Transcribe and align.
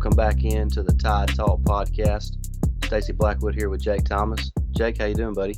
Welcome 0.00 0.16
back 0.16 0.44
in 0.44 0.70
to 0.70 0.82
the 0.82 0.94
Tide 0.94 1.28
Talk 1.28 1.60
podcast. 1.60 2.38
Stacy 2.86 3.12
Blackwood 3.12 3.54
here 3.54 3.68
with 3.68 3.82
Jake 3.82 4.04
Thomas. 4.04 4.50
Jake, 4.70 4.96
how 4.96 5.04
you 5.04 5.14
doing, 5.14 5.34
buddy? 5.34 5.56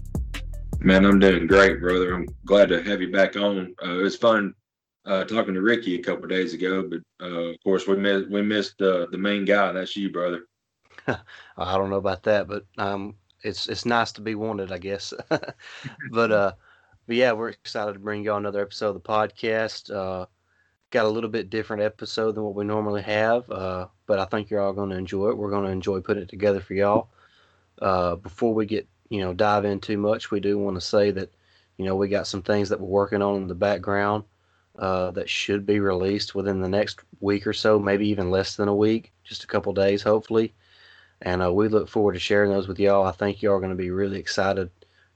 Man, 0.81 1.05
I'm 1.05 1.21
doing 1.21 1.47
great, 1.47 1.81
brother. 1.81 2.13
I'm 2.13 2.27
glad 2.45 2.69
to 2.71 2.83
have 2.83 3.01
you 3.01 3.13
back 3.13 3.37
on. 3.37 3.73
Uh, 3.81 4.01
it 4.01 4.03
was 4.03 4.17
fun 4.17 4.53
uh, 5.07 5.23
talking 5.23 5.55
to 5.55 5.63
Ricky 5.63 5.95
a 5.95 6.03
couple 6.03 6.27
days 6.27 6.55
ago, 6.55 6.83
but 6.91 6.99
uh, 7.25 7.51
of 7.51 7.57
course 7.63 7.87
we 7.87 7.95
missed 7.95 8.31
we 8.31 8.43
missed 8.43 8.83
uh, 8.83 9.07
the 9.13 9.17
main 9.17 9.45
guy. 9.45 9.71
That's 9.71 9.97
you, 9.97 10.11
brother. 10.11 10.41
I 11.07 11.79
don't 11.79 11.91
know 11.91 11.95
about 11.95 12.25
that, 12.25 12.49
but 12.49 12.65
um, 12.79 13.15
it's 13.45 13.69
it's 13.69 13.87
nice 13.87 14.11
to 14.11 14.23
be 14.23 14.35
wanted, 14.35 14.73
I 14.73 14.79
guess. 14.79 15.15
but 16.11 16.33
uh, 16.33 16.53
but 17.07 17.15
yeah, 17.15 17.31
we're 17.31 17.51
excited 17.51 17.93
to 17.93 18.01
bring 18.01 18.25
you 18.25 18.33
on 18.33 18.43
another 18.43 18.63
episode 18.63 18.89
of 18.89 18.95
the 18.95 19.09
podcast. 19.09 20.27
Got 20.93 21.07
a 21.07 21.09
little 21.09 21.31
bit 21.31 21.49
different 21.49 21.83
episode 21.83 22.35
than 22.35 22.45
what 22.45 22.55
we 22.55 22.65
normally 22.67 23.01
have, 23.01 23.51
uh, 23.51 23.87
but 24.07 24.19
I 24.19 24.27
think 24.27 24.51
you're 24.51 24.61
all 24.61 24.75
going 24.75 24.91
to 24.91 24.97
enjoy 24.97 25.31
it. 25.31 25.39
We're 25.39 25.49
going 25.51 25.65
to 25.65 25.71
enjoy 25.71 26.01
putting 26.01 26.23
it 26.23 26.29
together 26.29 26.61
for 26.61 26.75
y'all. 26.75 27.09
Uh, 27.81 28.17
before 28.17 28.53
we 28.53 28.67
get 28.67 28.87
you 29.09 29.21
know 29.21 29.33
dive 29.33 29.65
in 29.65 29.81
too 29.81 29.97
much, 29.97 30.31
we 30.31 30.39
do 30.39 30.59
want 30.59 30.77
to 30.77 30.83
say 30.83 31.11
that 31.11 31.33
you 31.79 31.87
know 31.87 31.97
we 31.97 32.09
got 32.09 32.27
some 32.27 32.43
things 32.43 32.69
that 32.69 32.79
we're 32.79 32.87
working 32.87 33.23
on 33.23 33.37
in 33.37 33.49
the 33.49 33.55
background 33.55 34.25
uh, 34.79 35.11
that 35.13 35.31
should 35.31 35.65
be 35.65 35.81
released 35.81 36.35
within 36.35 36.61
the 36.61 36.69
next 36.69 37.01
week 37.21 37.47
or 37.47 37.55
so, 37.55 37.79
maybe 37.79 38.07
even 38.07 38.31
less 38.31 38.57
than 38.57 38.69
a 38.69 38.77
week, 38.77 39.13
just 39.25 39.45
a 39.45 39.47
couple 39.47 39.73
days, 39.73 40.03
hopefully. 40.03 40.53
And 41.23 41.43
uh, 41.43 41.51
we 41.55 41.69
look 41.69 41.89
forward 41.89 42.13
to 42.13 42.19
sharing 42.19 42.51
those 42.51 42.69
with 42.69 42.79
y'all. 42.79 43.07
I 43.07 43.13
think 43.13 43.41
y'all 43.41 43.55
are 43.55 43.61
going 43.61 43.71
to 43.71 43.77
be 43.77 43.91
really 43.91 44.19
excited 44.19 44.71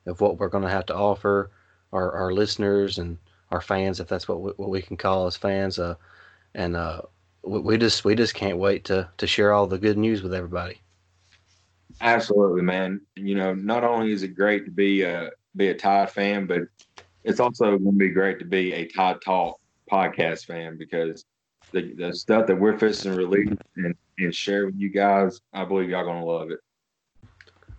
of 0.07 0.23
what 0.23 0.39
we're 0.39 0.49
going 0.49 0.65
to 0.65 0.71
have 0.71 0.87
to 0.87 0.97
offer 0.97 1.51
our, 1.93 2.13
our 2.13 2.33
listeners 2.33 2.97
and 2.97 3.19
our 3.51 3.61
fans, 3.61 4.01
if 4.01 4.09
that's 4.09 4.29
what 4.29 4.41
we, 4.41 4.51
what 4.53 4.71
we 4.71 4.83
can 4.83 4.97
call 4.97 5.27
as 5.27 5.37
fans. 5.37 5.79
Uh, 5.79 5.95
and 6.55 6.77
uh, 6.77 7.03
we, 7.43 7.61
we 7.61 7.79
just 7.79 8.05
we 8.05 8.15
just 8.15 8.35
can't 8.35 8.59
wait 8.59 8.85
to 8.85 9.09
to 9.19 9.27
share 9.27 9.53
all 9.53 9.67
the 9.67 9.79
good 9.79 9.99
news 9.99 10.23
with 10.23 10.35
everybody. 10.35 10.81
Absolutely, 12.01 12.63
man. 12.63 13.01
You 13.15 13.37
know, 13.37 13.55
not 13.55 13.85
only 13.85 14.13
is 14.13 14.23
it 14.23 14.35
great 14.35 14.65
to 14.65 14.71
be 14.71 15.03
a 15.03 15.31
be 15.55 15.69
a 15.69 15.75
Tide 15.75 16.11
fan, 16.11 16.47
but 16.47 16.63
it's 17.25 17.41
also 17.41 17.79
going 17.79 17.85
to 17.85 17.93
be 17.93 18.11
great 18.11 18.39
to 18.39 18.45
be 18.45 18.73
a 18.73 18.87
Tide 18.87 19.21
Talk 19.25 19.59
podcast 19.91 20.47
fan 20.47 20.77
because 20.77 21.25
the, 21.73 21.95
the 21.95 22.15
stuff 22.15 22.47
that 22.47 22.59
we're 22.59 22.79
fixing 22.79 23.13
to 23.13 23.19
release 23.19 23.57
and, 23.77 23.95
and 24.19 24.35
share 24.35 24.67
with 24.67 24.77
you 24.77 24.89
guys, 24.89 25.41
I 25.53 25.65
believe 25.65 25.91
y'all 25.91 26.05
going 26.05 26.21
to 26.21 26.27
love 26.27 26.51
it. 26.51 26.61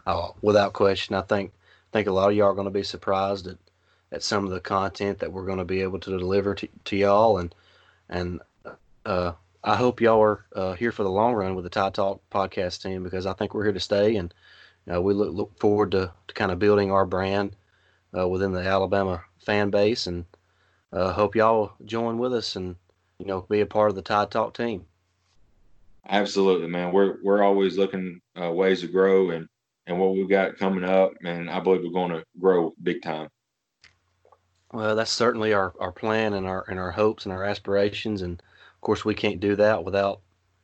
Oh, 0.05 0.35
without 0.41 0.73
question. 0.73 1.15
I 1.15 1.21
think 1.21 1.51
I 1.53 1.89
think 1.93 2.07
a 2.07 2.11
lot 2.11 2.29
of 2.29 2.35
y'all 2.35 2.47
are 2.47 2.53
going 2.53 2.65
to 2.65 2.71
be 2.71 2.83
surprised 2.83 3.47
at 3.47 3.57
at 4.11 4.23
some 4.23 4.45
of 4.45 4.51
the 4.51 4.59
content 4.59 5.19
that 5.19 5.31
we're 5.31 5.45
going 5.45 5.57
to 5.57 5.65
be 5.65 5.81
able 5.81 5.99
to 5.99 6.17
deliver 6.17 6.55
to, 6.55 6.67
to 6.85 6.95
y'all 6.95 7.37
and 7.37 7.53
and 8.09 8.41
uh, 9.05 9.33
I 9.63 9.75
hope 9.75 9.99
y'all 9.99 10.21
are 10.21 10.45
uh, 10.55 10.73
here 10.73 10.91
for 10.91 11.03
the 11.03 11.09
long 11.09 11.33
run 11.33 11.55
with 11.55 11.63
the 11.63 11.69
Tide 11.69 11.93
Talk 11.93 12.21
podcast 12.31 12.81
team 12.81 13.03
because 13.03 13.25
I 13.25 13.33
think 13.33 13.53
we're 13.53 13.65
here 13.65 13.73
to 13.73 13.79
stay 13.79 14.15
and 14.15 14.33
we 14.85 15.13
look, 15.13 15.33
look 15.33 15.59
forward 15.59 15.91
to, 15.91 16.11
to 16.27 16.33
kind 16.33 16.51
of 16.51 16.59
building 16.59 16.91
our 16.91 17.05
brand 17.05 17.55
uh, 18.17 18.27
within 18.27 18.53
the 18.53 18.61
Alabama 18.61 19.23
fan 19.39 19.69
base 19.69 20.07
and 20.07 20.25
uh, 20.93 21.11
hope 21.11 21.35
y'all 21.35 21.73
join 21.85 22.17
with 22.17 22.33
us 22.33 22.55
and 22.55 22.75
you 23.19 23.25
know 23.25 23.41
be 23.49 23.61
a 23.61 23.65
part 23.65 23.89
of 23.89 23.95
the 23.95 24.01
Tide 24.01 24.31
Talk 24.31 24.53
team. 24.53 24.85
Absolutely, 26.07 26.67
man. 26.67 26.93
We're 26.93 27.17
we're 27.23 27.43
always 27.43 27.77
looking 27.77 28.21
uh, 28.41 28.51
ways 28.51 28.81
to 28.81 28.87
grow 28.87 29.31
and 29.31 29.47
and 29.87 29.99
what 29.99 30.13
we've 30.13 30.29
got 30.29 30.57
coming 30.57 30.83
up, 30.83 31.13
and 31.23 31.49
I 31.49 31.59
believe 31.59 31.81
we're 31.83 31.91
going 31.91 32.11
to 32.11 32.23
grow 32.39 32.73
big 32.81 33.01
time. 33.01 33.29
Well, 34.71 34.95
that's 34.95 35.11
certainly 35.11 35.53
our, 35.53 35.73
our 35.79 35.91
plan 35.91 36.33
and 36.33 36.45
our 36.45 36.65
and 36.67 36.79
our 36.79 36.91
hopes 36.91 37.25
and 37.25 37.33
our 37.33 37.43
aspirations, 37.43 38.21
and 38.21 38.41
of 38.41 38.81
course 38.81 39.05
we 39.05 39.15
can't 39.15 39.39
do 39.39 39.55
that 39.55 39.83
without 39.85 40.21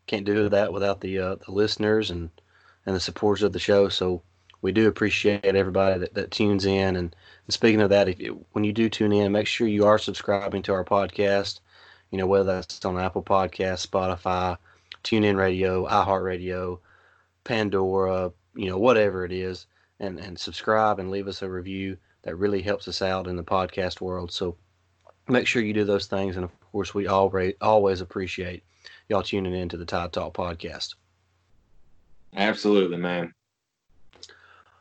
can't 0.08 0.26
do 0.26 0.50
that 0.50 0.74
without 0.74 1.00
the 1.02 1.18
uh, 1.20 1.36
the 1.36 1.52
listeners 1.52 2.12
and 2.12 2.30
and 2.86 2.96
the 2.96 3.00
supporters 3.00 3.44
of 3.44 3.54
the 3.54 3.60
show. 3.60 3.88
So 3.90 4.22
we 4.62 4.72
do 4.72 4.88
appreciate 4.88 5.44
everybody 5.44 6.00
that, 6.00 6.14
that 6.16 6.32
tunes 6.32 6.66
in. 6.66 6.96
And, 6.96 7.16
and 7.46 7.54
speaking 7.54 7.82
of 7.82 7.90
that, 7.90 8.08
if 8.10 8.20
you, 8.20 8.46
when 8.54 8.64
you 8.64 8.74
do 8.74 8.90
tune 8.90 9.12
in, 9.12 9.32
make 9.32 9.48
sure 9.48 9.68
you 9.68 9.86
are 9.86 9.98
subscribing 9.98 10.64
to 10.64 10.74
our 10.74 10.86
podcast. 10.86 11.60
You 12.12 12.18
know 12.18 12.28
whether 12.28 12.44
that's 12.44 12.84
on 12.86 13.00
Apple 13.00 13.24
Podcast, 13.24 13.88
Spotify, 13.88 14.58
TuneIn 15.04 15.38
Radio, 15.38 15.88
iHeartRadio, 15.88 16.80
Pandora, 17.44 18.32
you 18.56 18.68
know 18.68 18.78
whatever 18.78 19.26
it 19.26 19.32
is, 19.32 19.66
and 20.00 20.20
and 20.20 20.38
subscribe 20.38 21.00
and 21.00 21.10
leave 21.10 21.28
us 21.28 21.42
a 21.42 21.50
review 21.50 21.98
that 22.24 22.36
really 22.36 22.62
helps 22.62 22.88
us 22.88 23.02
out 23.02 23.28
in 23.28 23.36
the 23.36 23.44
podcast 23.44 24.02
world. 24.02 24.32
So 24.32 24.56
make 25.28 25.48
sure 25.48 25.62
you 25.62 25.74
do 25.74 25.84
those 25.84 26.08
things. 26.08 26.36
And 26.36 26.44
of 26.44 26.52
course, 26.72 26.94
we 26.94 27.08
always, 27.08 27.54
always 27.62 28.02
appreciate 28.02 28.64
y'all 29.08 29.24
tuning 29.24 29.54
in 29.54 29.70
to 29.70 29.78
the 29.78 29.86
Tide 29.86 30.12
Talk 30.12 30.34
podcast. 30.34 30.96
Absolutely, 32.36 32.98
man. 32.98 33.34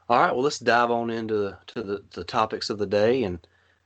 All 0.08 0.18
right, 0.18 0.32
well, 0.32 0.42
let's 0.42 0.58
dive 0.58 0.90
on 0.90 1.10
into 1.10 1.34
the, 1.34 1.58
to 1.68 1.82
the, 1.82 2.04
the 2.12 2.24
topics 2.24 2.70
of 2.70 2.78
the 2.78 2.86
day. 2.86 3.24
And 3.24 3.38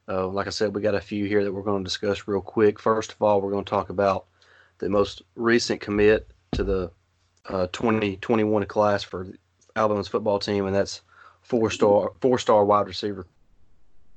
uh, 0.08 0.26
like 0.28 0.46
I 0.46 0.50
said, 0.50 0.74
we 0.74 0.80
got 0.80 0.94
a 0.94 1.00
few 1.00 1.26
here 1.26 1.42
that 1.44 1.52
we're 1.52 1.62
going 1.62 1.82
to 1.82 1.88
discuss 1.88 2.28
real 2.28 2.40
quick. 2.40 2.78
First 2.78 3.12
of 3.12 3.22
all, 3.22 3.40
we're 3.40 3.50
going 3.50 3.64
to 3.64 3.70
talk 3.70 3.90
about 3.90 4.26
the 4.78 4.88
most 4.88 5.22
recent 5.34 5.80
commit 5.80 6.28
to 6.52 6.64
the 6.64 6.90
uh, 7.48 7.66
2021 7.72 8.66
class 8.66 9.02
for 9.02 9.26
Alabama's 9.74 10.08
football 10.08 10.38
team, 10.38 10.66
and 10.66 10.74
that's 10.74 11.02
four 11.42 11.70
star 11.70 12.12
four 12.20 12.38
star 12.38 12.64
wide 12.64 12.88
receiver 12.88 13.26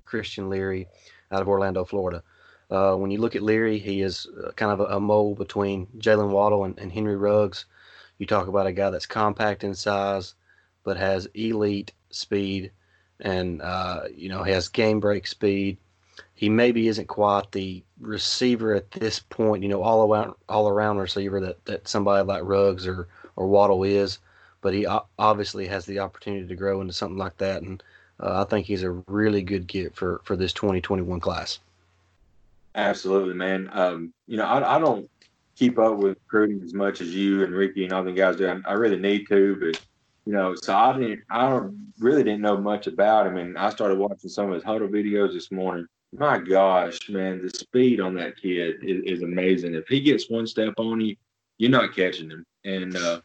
Christian 0.10 0.50
Leary 0.50 0.88
out 1.32 1.42
of 1.42 1.48
Orlando, 1.48 1.86
Florida. 1.86 2.24
Uh, 2.72 2.96
when 2.96 3.12
you 3.12 3.20
look 3.20 3.36
at 3.36 3.44
Leary, 3.44 3.78
he 3.78 4.02
is 4.02 4.28
uh, 4.44 4.52
kind 4.52 4.72
of 4.72 4.80
a, 4.80 4.96
a 4.96 5.00
mold 5.00 5.38
between 5.38 5.88
Jaylen 5.98 6.30
Waddle 6.30 6.66
and, 6.66 6.78
and, 6.80 6.92
Henry 6.92 7.16
Ruggs. 7.16 7.66
You 8.18 8.26
talk 8.26 8.48
about 8.48 8.68
a 8.68 8.72
guy 8.72 8.90
that's 8.90 9.06
compact 9.06 9.64
in 9.64 9.74
size, 9.74 10.36
but 10.84 10.98
has 10.98 11.28
elite 11.34 11.94
speed, 12.10 12.72
and 13.20 13.62
uh, 13.62 14.02
you 14.16 14.30
know 14.30 14.44
has 14.44 14.68
game 14.68 15.00
break 15.00 15.26
speed. 15.26 15.78
He 16.34 16.50
maybe 16.50 16.88
isn't 16.88 17.08
quite 17.08 17.52
the 17.52 17.84
receiver 18.00 18.74
at 18.74 18.92
this 18.92 19.20
point, 19.20 19.64
you 19.64 19.70
know, 19.70 19.82
all 19.82 20.12
around 20.12 20.34
all 20.48 20.70
around 20.70 20.98
receiver 20.98 21.40
that, 21.42 21.66
that 21.66 21.88
somebody 21.88 22.26
like 22.26 22.44
Ruggs 22.44 22.86
or 22.86 23.08
or 23.36 23.48
Waddle 23.48 23.84
is, 23.84 24.20
but 24.62 24.74
he 24.74 24.86
obviously 25.18 25.68
has 25.68 25.86
the 25.86 26.00
opportunity 26.00 26.48
to 26.48 26.56
grow 26.56 26.82
into 26.82 26.94
something 26.94 27.18
like 27.18 27.38
that. 27.38 27.64
And 27.64 27.82
uh, 28.20 28.44
I 28.46 28.50
think 28.50 28.66
he's 28.66 28.84
a 28.84 28.92
really 28.92 29.42
good 29.42 29.68
get 29.68 29.96
for 29.96 30.22
for 30.24 30.36
this 30.36 30.54
2021 30.54 31.20
class. 31.20 31.60
Absolutely, 32.76 33.34
man. 33.34 33.70
Um, 33.74 34.14
you 34.28 34.38
know, 34.38 34.46
I, 34.46 34.76
I 34.76 34.80
don't 34.80 35.10
keep 35.56 35.78
up 35.80 35.98
with 35.98 36.18
recruiting 36.26 36.62
as 36.64 36.74
much 36.74 37.02
as 37.02 37.14
you 37.14 37.44
and 37.44 37.54
Ricky 37.54 37.84
and 37.84 37.94
all 37.94 38.04
the 38.04 38.12
guys 38.12 38.38
do. 38.38 38.48
I, 38.48 38.60
I 38.70 38.74
really 38.74 39.00
need 39.00 39.28
to, 39.28 39.58
but 39.60 39.82
you 40.26 40.34
know, 40.34 40.56
so 40.56 40.76
I 40.76 40.98
didn't. 40.98 41.22
I 41.30 41.62
really 42.00 42.24
didn't 42.24 42.42
know 42.42 42.58
much 42.58 42.88
about 42.88 43.28
him, 43.28 43.38
and 43.38 43.58
I 43.58 43.70
started 43.70 43.98
watching 43.98 44.30
some 44.30 44.50
of 44.50 44.54
his 44.54 44.64
Hudl 44.64 44.90
videos 44.90 45.34
this 45.34 45.52
morning. 45.52 45.88
My 46.12 46.40
gosh, 46.40 47.10
man, 47.10 47.42
the 47.42 47.50
speed 47.50 48.00
on 48.00 48.16
that 48.16 48.38
kid 48.42 48.78
is, 48.82 49.18
is 49.18 49.22
amazing. 49.22 49.76
If 49.76 49.88
he 49.88 50.02
gets 50.02 50.30
one 50.30 50.48
step 50.48 50.74
on 50.78 51.02
you, 51.02 51.16
you're 51.58 51.70
not 51.70 51.96
catching 51.96 52.30
him. 52.30 52.46
And 52.66 52.96
uh, 52.96 53.22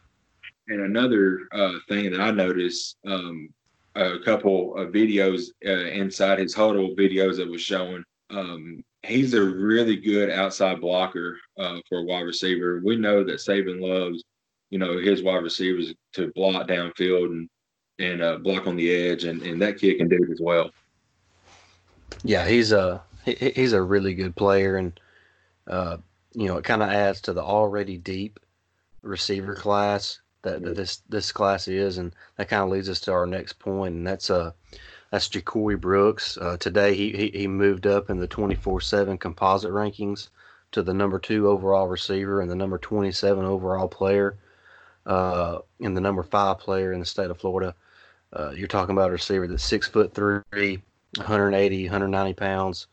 and 0.67 0.81
another 0.81 1.47
uh, 1.51 1.73
thing 1.87 2.11
that 2.11 2.21
I 2.21 2.31
noticed, 2.31 2.97
um, 3.05 3.49
a 3.95 4.19
couple 4.19 4.75
of 4.77 4.89
videos 4.89 5.47
uh, 5.65 5.71
inside 5.71 6.39
his 6.39 6.55
Hudl 6.55 6.97
videos 6.97 7.37
that 7.37 7.49
was 7.49 7.61
showing. 7.61 8.03
Um, 8.29 8.83
he's 9.03 9.33
a 9.33 9.41
really 9.41 9.95
good 9.95 10.29
outside 10.29 10.81
blocker 10.81 11.37
uh, 11.57 11.79
for 11.87 11.99
a 11.99 12.03
wide 12.03 12.21
receiver. 12.21 12.81
We 12.83 12.97
know 12.97 13.23
that 13.23 13.39
Saban 13.39 13.79
loves, 13.79 14.23
you 14.69 14.79
know, 14.79 14.97
his 14.97 15.23
wide 15.23 15.43
receivers 15.43 15.93
to 16.13 16.31
block 16.35 16.67
downfield 16.67 17.27
and 17.27 17.49
and 17.97 18.21
uh, 18.21 18.37
block 18.37 18.67
on 18.67 18.75
the 18.75 18.93
edge, 18.93 19.23
and, 19.23 19.41
and 19.43 19.61
that 19.61 19.79
kid 19.79 19.97
can 19.97 20.09
do 20.09 20.17
it 20.21 20.29
as 20.29 20.41
well. 20.41 20.69
Yeah, 22.23 22.45
he's 22.45 22.73
a 22.73 23.01
he, 23.23 23.53
he's 23.55 23.71
a 23.71 23.81
really 23.81 24.13
good 24.13 24.35
player, 24.35 24.75
and 24.75 24.99
uh, 25.67 25.97
you 26.33 26.47
know, 26.47 26.57
it 26.57 26.65
kind 26.65 26.83
of 26.83 26.89
adds 26.89 27.21
to 27.21 27.33
the 27.33 27.41
already 27.41 27.97
deep 27.97 28.39
receiver 29.01 29.55
class 29.55 30.19
that, 30.45 30.61
that 30.63 30.75
this 30.75 31.01
this 31.09 31.31
class 31.31 31.67
is, 31.67 31.97
and 31.97 32.15
that 32.37 32.47
kind 32.47 32.63
of 32.63 32.69
leads 32.69 32.89
us 32.89 33.01
to 33.01 33.11
our 33.11 33.25
next 33.25 33.59
point, 33.59 33.95
and 33.95 34.07
that's 34.07 34.29
uh 34.29 34.51
that's 35.11 35.27
Ja'Corey 35.27 35.79
Brooks. 35.79 36.37
Uh, 36.37 36.57
today 36.57 36.95
he, 36.95 37.11
he 37.11 37.29
he 37.31 37.47
moved 37.47 37.85
up 37.85 38.09
in 38.09 38.19
the 38.19 38.27
24/7 38.27 39.19
composite 39.19 39.71
rankings 39.71 40.29
to 40.71 40.81
the 40.81 40.93
number 40.93 41.19
two 41.19 41.47
overall 41.47 41.87
receiver 41.87 42.41
and 42.41 42.49
the 42.49 42.55
number 42.55 42.77
27 42.77 43.45
overall 43.45 43.87
player, 43.87 44.37
uh, 45.05 45.59
and 45.81 45.95
the 45.95 46.01
number 46.01 46.23
five 46.23 46.59
player 46.59 46.93
in 46.93 46.99
the 46.99 47.05
state 47.05 47.29
of 47.29 47.37
Florida. 47.37 47.75
Uh, 48.33 48.51
you're 48.51 48.67
talking 48.67 48.95
about 48.95 49.09
a 49.09 49.13
receiver 49.13 49.47
that's 49.47 49.63
six 49.63 49.87
foot 49.87 50.13
three, 50.13 50.81
180, 51.17 51.83
190 51.85 52.33
pounds, 52.33 52.87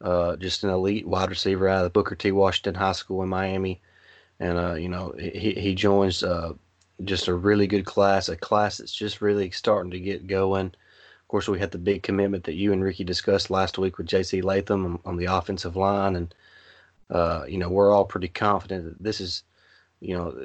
uh, 0.00 0.36
just 0.36 0.64
an 0.64 0.70
elite 0.70 1.06
wide 1.06 1.30
receiver 1.30 1.68
out 1.68 1.78
of 1.78 1.84
the 1.84 1.90
Booker 1.90 2.14
T. 2.14 2.30
Washington 2.30 2.74
High 2.74 2.92
School 2.92 3.22
in 3.22 3.28
Miami, 3.28 3.80
and 4.38 4.58
uh, 4.58 4.74
you 4.74 4.88
know 4.88 5.12
he 5.18 5.54
he 5.54 5.74
joins 5.74 6.22
uh, 6.22 6.52
just 7.02 7.28
a 7.28 7.34
really 7.34 7.66
good 7.66 7.84
class, 7.84 8.28
a 8.28 8.36
class 8.36 8.78
that's 8.78 8.94
just 8.94 9.20
really 9.20 9.50
starting 9.50 9.90
to 9.90 10.00
get 10.00 10.26
going. 10.26 10.66
Of 10.66 11.28
course, 11.28 11.48
we 11.48 11.58
had 11.58 11.72
the 11.72 11.78
big 11.78 12.02
commitment 12.02 12.44
that 12.44 12.54
you 12.54 12.72
and 12.72 12.82
Ricky 12.82 13.02
discussed 13.02 13.50
last 13.50 13.78
week 13.78 13.98
with 13.98 14.06
J.C. 14.06 14.42
Latham 14.42 14.84
on, 14.84 14.98
on 15.04 15.16
the 15.16 15.24
offensive 15.24 15.74
line, 15.74 16.16
and 16.16 16.34
uh, 17.10 17.44
you 17.48 17.58
know 17.58 17.68
we're 17.68 17.92
all 17.92 18.04
pretty 18.04 18.28
confident 18.28 18.84
that 18.84 19.02
this 19.02 19.20
is 19.20 19.42
you 20.04 20.16
know, 20.16 20.36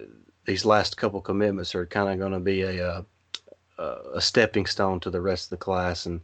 these 0.45 0.65
last 0.65 0.97
couple 0.97 1.19
commitments 1.21 1.75
are 1.75 1.85
kind 1.85 2.09
of 2.09 2.17
going 2.17 2.31
to 2.31 2.39
be 2.39 2.61
a, 2.61 2.87
a 2.89 3.05
a 4.13 4.21
stepping 4.21 4.65
stone 4.65 4.99
to 4.99 5.09
the 5.09 5.21
rest 5.21 5.45
of 5.45 5.49
the 5.51 5.57
class, 5.57 6.05
and 6.05 6.19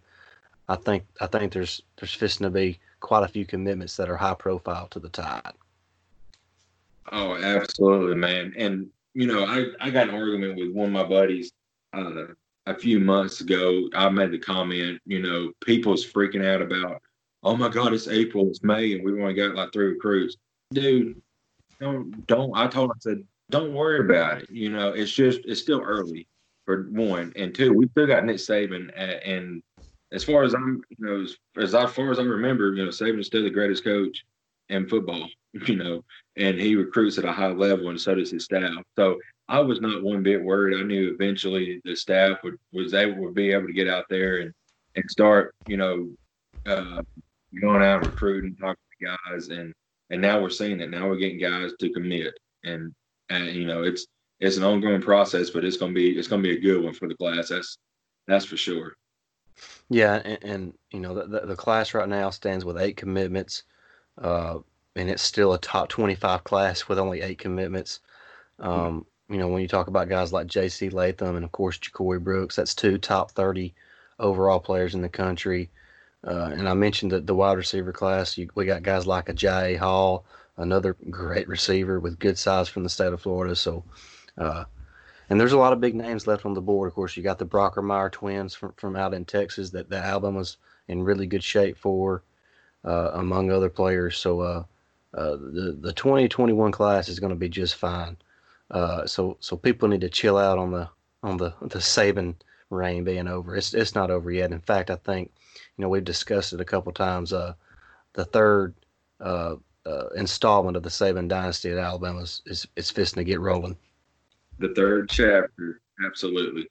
I 0.68 0.75
think 0.75 1.06
I 1.22 1.27
think 1.27 1.54
there's 1.54 1.81
there's 1.98 2.13
fixing 2.13 2.44
to 2.45 2.50
be 2.50 2.80
quite 3.00 3.24
a 3.24 3.30
few 3.30 3.45
commitments 3.45 3.98
that 3.98 4.10
are 4.10 4.18
high 4.18 4.33
profile 4.33 4.88
to 4.88 5.00
the 5.00 5.10
Tide. 5.10 5.54
Oh, 7.12 7.36
absolutely, 7.36 8.16
man. 8.16 8.54
And 8.57 8.89
you 9.15 9.25
know, 9.27 9.45
I 9.45 9.67
I 9.79 9.89
got 9.89 10.09
an 10.09 10.15
argument 10.15 10.57
with 10.57 10.71
one 10.71 10.88
of 10.88 10.91
my 10.91 11.03
buddies 11.03 11.51
uh, 11.94 12.25
a 12.67 12.75
few 12.75 13.00
months 13.00 13.39
ago. 13.41 13.89
I 13.95 14.09
made 14.09 14.31
the 14.31 14.38
comment, 14.38 15.01
you 15.06 15.21
know, 15.21 15.51
people's 15.62 16.06
freaking 16.06 16.45
out 16.45 16.62
about, 16.62 17.01
oh 17.41 17.56
my 17.56 17.69
God, 17.69 17.94
it's 17.94 18.09
April, 18.09 18.50
it's 18.50 18.62
May, 18.62 18.94
and 18.94 19.03
we've 19.03 19.19
only 19.19 19.33
got 19.33 19.56
like 19.56 19.71
three 19.71 19.88
recruits. 19.88 20.35
Dude, 20.73 21.21
don't 21.79 22.27
don't. 22.27 22.56
I 22.56 22.67
told 22.67 22.91
him 22.91 22.97
I 22.97 23.00
said, 23.00 23.23
don't 23.50 23.73
worry 23.73 24.01
about 24.01 24.41
it. 24.41 24.50
You 24.51 24.69
know, 24.69 24.89
it's 24.89 25.12
just 25.12 25.39
it's 25.45 25.62
still 25.62 25.81
early 25.81 26.27
for 26.65 26.89
one, 26.91 27.31
and 27.38 27.56
two, 27.56 27.73
we 27.73 27.88
still 27.88 28.07
got 28.07 28.25
Nick 28.25 28.38
Saban, 28.38 28.91
and 28.95 29.63
as 30.12 30.23
far 30.23 30.44
as 30.44 30.53
I'm, 30.53 30.81
you 30.89 31.06
know, 31.06 31.21
as, 31.21 31.38
as 31.73 31.91
far 31.94 32.12
as 32.12 32.19
I 32.19 32.23
remember, 32.23 32.73
you 32.73 32.83
know, 32.83 32.89
Saban 32.89 33.19
is 33.19 33.27
still 33.27 33.44
the 33.44 33.50
greatest 33.50 33.83
coach 33.83 34.25
in 34.69 34.88
football, 34.88 35.29
you 35.67 35.75
know, 35.75 36.03
and 36.37 36.59
he 36.59 36.75
recruits 36.75 37.17
at 37.17 37.25
a 37.25 37.31
high 37.31 37.51
level, 37.51 37.89
and 37.89 37.99
so 37.99 38.15
does 38.15 38.31
his 38.31 38.45
staff. 38.45 38.83
So 38.95 39.17
I 39.47 39.59
was 39.59 39.81
not 39.81 40.03
one 40.03 40.23
bit 40.23 40.43
worried. 40.43 40.77
I 40.77 40.83
knew 40.83 41.13
eventually 41.13 41.81
the 41.85 41.95
staff 41.95 42.39
would 42.43 42.57
was 42.73 42.93
able 42.93 43.21
would 43.23 43.35
be 43.35 43.51
able 43.51 43.67
to 43.67 43.73
get 43.73 43.87
out 43.87 44.05
there 44.09 44.37
and 44.37 44.53
and 44.95 45.09
start, 45.09 45.53
you 45.67 45.77
know, 45.77 46.09
uh, 46.65 47.01
going 47.59 47.83
out 47.83 48.03
and 48.03 48.07
recruiting, 48.07 48.55
talking 48.55 48.75
to 48.99 49.05
guys, 49.05 49.49
and 49.49 49.73
and 50.09 50.21
now 50.21 50.41
we're 50.41 50.49
seeing 50.49 50.77
that. 50.79 50.89
Now 50.89 51.07
we're 51.07 51.17
getting 51.17 51.39
guys 51.39 51.71
to 51.79 51.89
commit, 51.91 52.33
and 52.63 52.93
and 53.29 53.47
you 53.47 53.65
know, 53.65 53.83
it's 53.83 54.07
it's 54.39 54.57
an 54.57 54.63
ongoing 54.63 55.01
process, 55.01 55.49
but 55.49 55.63
it's 55.63 55.77
gonna 55.77 55.93
be 55.93 56.17
it's 56.17 56.27
gonna 56.27 56.41
be 56.41 56.57
a 56.57 56.61
good 56.61 56.83
one 56.83 56.93
for 56.93 57.07
the 57.07 57.15
class. 57.15 57.49
That's 57.49 57.77
that's 58.27 58.45
for 58.45 58.57
sure. 58.57 58.93
Yeah, 59.89 60.15
and, 60.25 60.43
and 60.43 60.73
you 60.91 60.99
know 60.99 61.13
the, 61.13 61.27
the, 61.27 61.47
the 61.47 61.55
class 61.55 61.93
right 61.93 62.09
now 62.09 62.29
stands 62.29 62.65
with 62.65 62.77
eight 62.77 62.97
commitments, 62.97 63.63
uh, 64.21 64.59
and 64.95 65.09
it's 65.09 65.24
still 65.24 65.53
a 65.53 65.59
top 65.59 65.89
twenty-five 65.89 66.44
class 66.44 66.88
with 66.88 67.00
only 67.00 67.21
eight 67.21 67.38
commitments. 67.38 68.00
Um, 68.59 69.06
you 69.30 69.38
know, 69.38 69.47
when 69.47 69.62
you 69.62 69.68
talk 69.68 69.88
about 69.88 70.09
guys 70.09 70.31
like 70.31 70.47
J.C. 70.47 70.89
Latham 70.89 71.36
and 71.36 71.44
of 71.45 71.51
course 71.51 71.77
Ja'Corey 71.77 72.24
Brooks, 72.24 72.56
that's 72.56 72.75
two 72.75 72.97
top 72.97 73.31
thirty 73.31 73.74
overall 74.19 74.59
players 74.59 74.95
in 74.95 75.01
the 75.01 75.09
country. 75.09 75.69
Uh, 76.25 76.51
and 76.56 76.68
I 76.68 76.74
mentioned 76.74 77.12
that 77.12 77.27
the 77.27 77.36
wide 77.36 77.57
receiver 77.57 77.92
class, 77.92 78.38
you, 78.38 78.50
we 78.56 78.65
got 78.65 78.81
guys 78.81 79.06
like 79.06 79.30
a 79.30 79.33
J.A. 79.33 79.75
Hall, 79.75 80.25
another 80.57 80.95
great 81.09 81.48
receiver 81.48 82.00
with 82.00 82.18
good 82.18 82.38
size 82.38 82.68
from 82.68 82.83
the 82.83 82.89
state 82.89 83.13
of 83.13 83.21
Florida. 83.21 83.56
So 83.56 83.83
uh, 84.38 84.63
and 85.30 85.39
there's 85.39 85.53
a 85.53 85.57
lot 85.57 85.74
of 85.74 85.81
big 85.81 85.95
names 85.95 86.27
left 86.27 86.45
on 86.45 86.53
the 86.53 86.62
board. 86.62 86.88
Of 86.88 86.94
course, 86.94 87.18
you 87.18 87.24
got 87.24 87.39
the 87.39 87.45
Brockermeyer 87.45 88.12
twins 88.12 88.53
from, 88.53 88.74
from 88.77 88.95
out 88.95 89.13
in 89.13 89.25
Texas 89.25 89.71
that 89.71 89.89
the 89.89 89.98
Alabama 89.98 90.39
was 90.39 90.57
in 90.88 91.03
really 91.03 91.25
good 91.25 91.44
shape 91.44 91.77
for, 91.77 92.24
uh, 92.83 93.12
among 93.13 93.50
other 93.51 93.69
players. 93.69 94.18
So 94.18 94.65
uh, 95.15 95.19
uh, 95.19 95.38
the 95.38 95.77
the 95.79 95.94
2021 95.94 96.71
class 96.71 97.09
is 97.09 97.19
going 97.19 97.31
to 97.31 97.35
be 97.35 97.50
just 97.50 97.75
fine. 97.75 98.17
Uh, 98.71 99.06
so 99.06 99.38
so 99.39 99.56
people 99.56 99.88
need 99.88 100.01
to 100.01 100.09
chill 100.09 100.38
out 100.38 100.57
on 100.57 100.71
the 100.71 100.89
on 101.23 101.38
the 101.38 101.53
the 101.62 101.79
Saban 101.79 102.35
reign 102.69 103.03
being 103.03 103.27
over. 103.27 103.56
It's 103.56 103.73
it's 103.73 103.95
not 103.95 104.12
over 104.12 104.31
yet. 104.31 104.51
In 104.51 104.62
fact, 104.62 104.89
I 104.89 104.95
think 104.95 105.31
you 105.77 105.81
know 105.81 105.89
we've 105.89 106.03
discussed 106.03 106.53
it 106.53 106.62
a 106.62 106.65
couple 106.65 106.91
times. 106.91 107.33
Uh, 107.33 107.53
the 108.13 108.25
third 108.25 108.73
uh, 109.19 109.56
installment 110.15 110.77
of 110.77 110.83
the 110.83 110.89
Saban 110.89 111.27
dynasty 111.27 111.69
at 111.71 111.77
Alabama 111.77 112.21
is, 112.21 112.41
is, 112.45 112.67
is 112.75 112.91
fisting 112.91 113.15
to 113.15 113.23
get 113.23 113.39
rolling 113.39 113.77
the 114.59 114.73
third 114.73 115.09
chapter, 115.09 115.81
absolutely, 116.06 116.67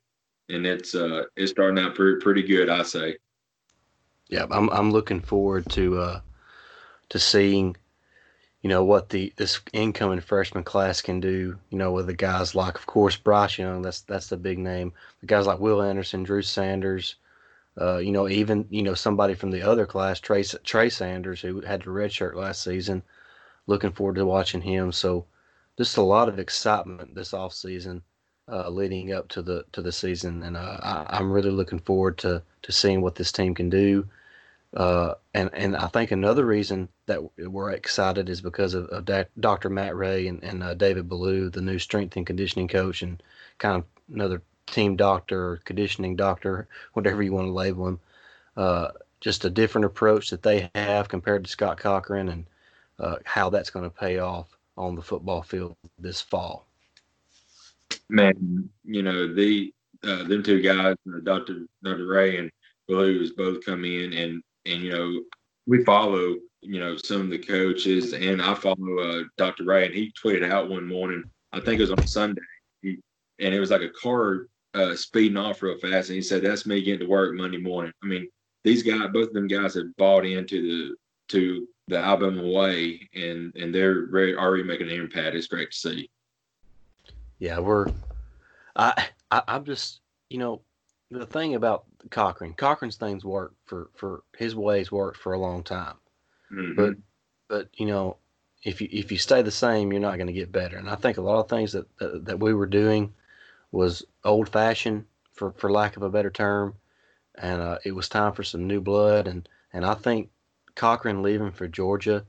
and 0.48 0.66
it's 0.66 0.94
uh 0.94 1.24
it's 1.36 1.50
starting 1.50 1.84
out 1.84 1.94
pretty 1.94 2.20
pretty 2.20 2.42
good, 2.42 2.68
I 2.68 2.82
say. 2.82 3.16
Yeah, 4.28 4.46
I'm 4.50 4.70
I'm 4.70 4.90
looking 4.90 5.20
forward 5.20 5.68
to 5.70 5.98
uh 5.98 6.20
to 7.10 7.18
seeing 7.18 7.76
you 8.64 8.70
know 8.70 8.82
what 8.82 9.10
the 9.10 9.30
this 9.36 9.60
incoming 9.74 10.22
freshman 10.22 10.64
class 10.64 11.02
can 11.02 11.20
do. 11.20 11.58
You 11.68 11.76
know 11.76 11.92
with 11.92 12.06
the 12.06 12.14
guys 12.14 12.54
like, 12.54 12.76
of 12.76 12.86
course, 12.86 13.14
Bryce 13.14 13.58
Young. 13.58 13.82
That's 13.82 14.00
that's 14.00 14.28
the 14.28 14.38
big 14.38 14.58
name. 14.58 14.94
The 15.20 15.26
guys 15.26 15.46
like 15.46 15.60
Will 15.60 15.82
Anderson, 15.82 16.22
Drew 16.22 16.40
Sanders. 16.40 17.16
Uh, 17.78 17.98
you 17.98 18.10
know, 18.10 18.26
even 18.26 18.66
you 18.70 18.82
know 18.82 18.94
somebody 18.94 19.34
from 19.34 19.50
the 19.50 19.60
other 19.60 19.84
class, 19.84 20.18
Trey 20.18 20.42
Trey 20.42 20.88
Sanders, 20.88 21.42
who 21.42 21.60
had 21.60 21.82
the 21.82 21.90
red 21.90 22.10
shirt 22.10 22.36
last 22.36 22.62
season. 22.62 23.02
Looking 23.66 23.92
forward 23.92 24.16
to 24.16 24.24
watching 24.24 24.62
him. 24.62 24.92
So 24.92 25.26
just 25.76 25.98
a 25.98 26.02
lot 26.02 26.30
of 26.30 26.38
excitement 26.38 27.14
this 27.14 27.34
off 27.34 27.52
season, 27.52 28.00
uh, 28.50 28.70
leading 28.70 29.12
up 29.12 29.28
to 29.28 29.42
the 29.42 29.66
to 29.72 29.82
the 29.82 29.92
season, 29.92 30.42
and 30.42 30.56
uh, 30.56 30.78
I, 30.82 31.18
am 31.18 31.30
really 31.30 31.50
looking 31.50 31.80
forward 31.80 32.16
to 32.18 32.42
to 32.62 32.72
seeing 32.72 33.02
what 33.02 33.16
this 33.16 33.30
team 33.30 33.54
can 33.54 33.68
do. 33.68 34.08
Uh, 34.74 35.14
and 35.34 35.50
and 35.54 35.76
I 35.76 35.86
think 35.86 36.10
another 36.10 36.44
reason 36.44 36.88
that 37.06 37.20
we're 37.38 37.70
excited 37.70 38.28
is 38.28 38.40
because 38.40 38.74
of, 38.74 38.86
of 38.86 39.26
Dr. 39.38 39.70
Matt 39.70 39.94
Rhea 39.94 40.28
and, 40.28 40.42
and 40.42 40.62
uh, 40.62 40.74
David 40.74 41.08
Ballou, 41.08 41.48
the 41.48 41.60
new 41.60 41.78
strength 41.78 42.16
and 42.16 42.26
conditioning 42.26 42.66
coach, 42.66 43.02
and 43.02 43.22
kind 43.58 43.76
of 43.76 43.84
another 44.12 44.42
team 44.66 44.96
doctor 44.96 45.52
or 45.52 45.56
conditioning 45.58 46.16
doctor, 46.16 46.66
whatever 46.94 47.22
you 47.22 47.32
want 47.32 47.46
to 47.46 47.52
label 47.52 47.86
him. 47.86 48.00
Uh, 48.56 48.88
just 49.20 49.44
a 49.44 49.50
different 49.50 49.84
approach 49.84 50.30
that 50.30 50.42
they 50.42 50.70
have 50.74 51.08
compared 51.08 51.44
to 51.44 51.50
Scott 51.50 51.78
Cochran, 51.78 52.28
and 52.28 52.46
uh, 52.98 53.16
how 53.24 53.50
that's 53.50 53.70
going 53.70 53.88
to 53.88 53.96
pay 53.96 54.18
off 54.18 54.56
on 54.76 54.96
the 54.96 55.02
football 55.02 55.42
field 55.42 55.76
this 55.98 56.20
fall? 56.20 56.66
Man, 58.08 58.68
you 58.84 59.02
know 59.02 59.32
the 59.32 59.72
uh, 60.02 60.24
them 60.24 60.42
two 60.42 60.60
guys, 60.60 60.96
uh, 61.08 61.20
Doctor 61.22 61.66
Doctor 61.82 62.06
Rhea 62.06 62.40
and 62.40 62.50
Ballou, 62.88 63.20
has 63.20 63.30
both 63.30 63.64
come 63.64 63.84
in 63.84 64.12
and 64.12 64.42
and 64.66 64.82
you 64.82 64.90
know 64.90 65.20
we 65.66 65.84
follow 65.84 66.36
you 66.60 66.80
know 66.80 66.96
some 66.96 67.22
of 67.22 67.30
the 67.30 67.38
coaches 67.38 68.12
and 68.12 68.40
I 68.40 68.54
follow 68.54 68.98
uh, 68.98 69.22
Doctor 69.36 69.64
Rhea 69.64 69.86
and 69.86 69.94
he 69.94 70.12
tweeted 70.12 70.50
out 70.50 70.70
one 70.70 70.86
morning 70.86 71.24
I 71.52 71.60
think 71.60 71.78
it 71.78 71.82
was 71.82 71.90
on 71.90 72.06
Sunday 72.06 72.42
he, 72.82 72.98
and 73.40 73.54
it 73.54 73.60
was 73.60 73.70
like 73.70 73.82
a 73.82 73.90
car 73.90 74.46
uh, 74.74 74.94
speeding 74.96 75.36
off 75.36 75.62
real 75.62 75.78
fast 75.78 76.08
and 76.08 76.16
he 76.16 76.22
said 76.22 76.42
that's 76.42 76.66
me 76.66 76.82
getting 76.82 77.00
to 77.00 77.06
work 77.06 77.34
Monday 77.34 77.58
morning. 77.58 77.92
I 78.02 78.06
mean 78.06 78.28
these 78.64 78.82
guys, 78.82 79.10
both 79.12 79.28
of 79.28 79.34
them 79.34 79.46
guys 79.46 79.74
have 79.74 79.94
bought 79.96 80.24
into 80.24 80.62
the 80.62 80.96
to 81.28 81.68
the 81.88 81.98
Alabama 81.98 82.42
way, 82.42 83.08
and 83.14 83.54
and 83.54 83.74
they're 83.74 84.08
already 84.38 84.64
making 84.64 84.88
an 84.88 84.98
impact. 84.98 85.36
It's 85.36 85.46
great 85.46 85.70
to 85.70 85.76
see. 85.76 86.10
Yeah, 87.38 87.58
we're. 87.58 87.90
I, 88.74 89.08
I 89.30 89.42
I'm 89.46 89.64
just 89.64 90.00
you 90.30 90.38
know 90.38 90.62
the 91.18 91.26
thing 91.26 91.54
about 91.54 91.84
Cochran. 92.10 92.54
Cochran's 92.54 92.96
things 92.96 93.24
work 93.24 93.54
for 93.64 93.90
for 93.94 94.22
his 94.36 94.54
ways 94.54 94.92
worked 94.92 95.18
for 95.18 95.32
a 95.32 95.38
long 95.38 95.62
time, 95.62 95.96
mm-hmm. 96.52 96.74
but 96.74 96.94
but 97.48 97.68
you 97.74 97.86
know 97.86 98.16
if 98.64 98.80
you 98.80 98.88
if 98.90 99.12
you 99.12 99.18
stay 99.18 99.42
the 99.42 99.50
same, 99.50 99.92
you're 99.92 100.00
not 100.00 100.16
going 100.16 100.26
to 100.26 100.32
get 100.32 100.52
better. 100.52 100.76
And 100.76 100.88
I 100.88 100.96
think 100.96 101.16
a 101.16 101.22
lot 101.22 101.40
of 101.40 101.48
things 101.48 101.72
that 101.72 101.86
that, 101.98 102.24
that 102.24 102.40
we 102.40 102.54
were 102.54 102.66
doing 102.66 103.12
was 103.72 104.04
old 104.24 104.48
fashioned 104.48 105.04
for 105.32 105.52
for 105.52 105.70
lack 105.70 105.96
of 105.96 106.02
a 106.02 106.10
better 106.10 106.30
term, 106.30 106.74
and 107.36 107.60
uh, 107.60 107.78
it 107.84 107.92
was 107.92 108.08
time 108.08 108.32
for 108.32 108.42
some 108.42 108.66
new 108.66 108.80
blood. 108.80 109.28
And 109.28 109.48
and 109.72 109.84
I 109.84 109.94
think 109.94 110.30
Cochran 110.74 111.22
leaving 111.22 111.52
for 111.52 111.68
Georgia 111.68 112.24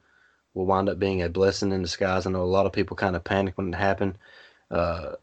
will 0.54 0.65
wind 0.65 0.89
up 0.89 1.00
being 1.00 1.22
a 1.22 1.30
blessing 1.30 1.72
in 1.72 1.82
disguise. 1.82 2.25
I 2.25 2.32
know 2.32 2.44
a 2.44 2.46
lot 2.46 2.65
of 2.65 2.74
people 2.74 2.96
kind 2.96 3.15
of 3.15 3.24
panicked 3.24 3.58
when 3.58 3.74
it 3.74 3.77
happened, 3.77 4.18
uh, 4.70 5.13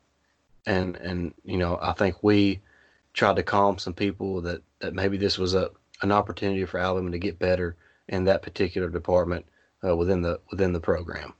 and 0.67 0.97
and 0.97 1.35
you 1.45 1.59
know 1.59 1.79
I 1.81 1.93
think 1.93 2.23
we 2.23 2.61
tried 3.13 3.37
to 3.37 3.43
calm 3.43 3.79
some 3.79 3.95
people 3.95 4.41
that 4.43 4.63
that 4.81 4.95
maybe 4.95 5.17
this 5.17 5.39
was 5.39 5.55
a 5.55 5.71
an 6.03 6.13
opportunity 6.13 6.65
for 6.65 6.79
Alabama 6.79 7.11
to 7.11 7.19
get 7.19 7.39
better 7.39 7.77
in 8.09 8.25
that 8.25 8.43
particular 8.43 8.89
department 8.89 9.45
uh, 9.85 9.97
within 9.97 10.23
the 10.23 10.41
within 10.51 10.73
the 10.73 10.81
program. 10.81 11.33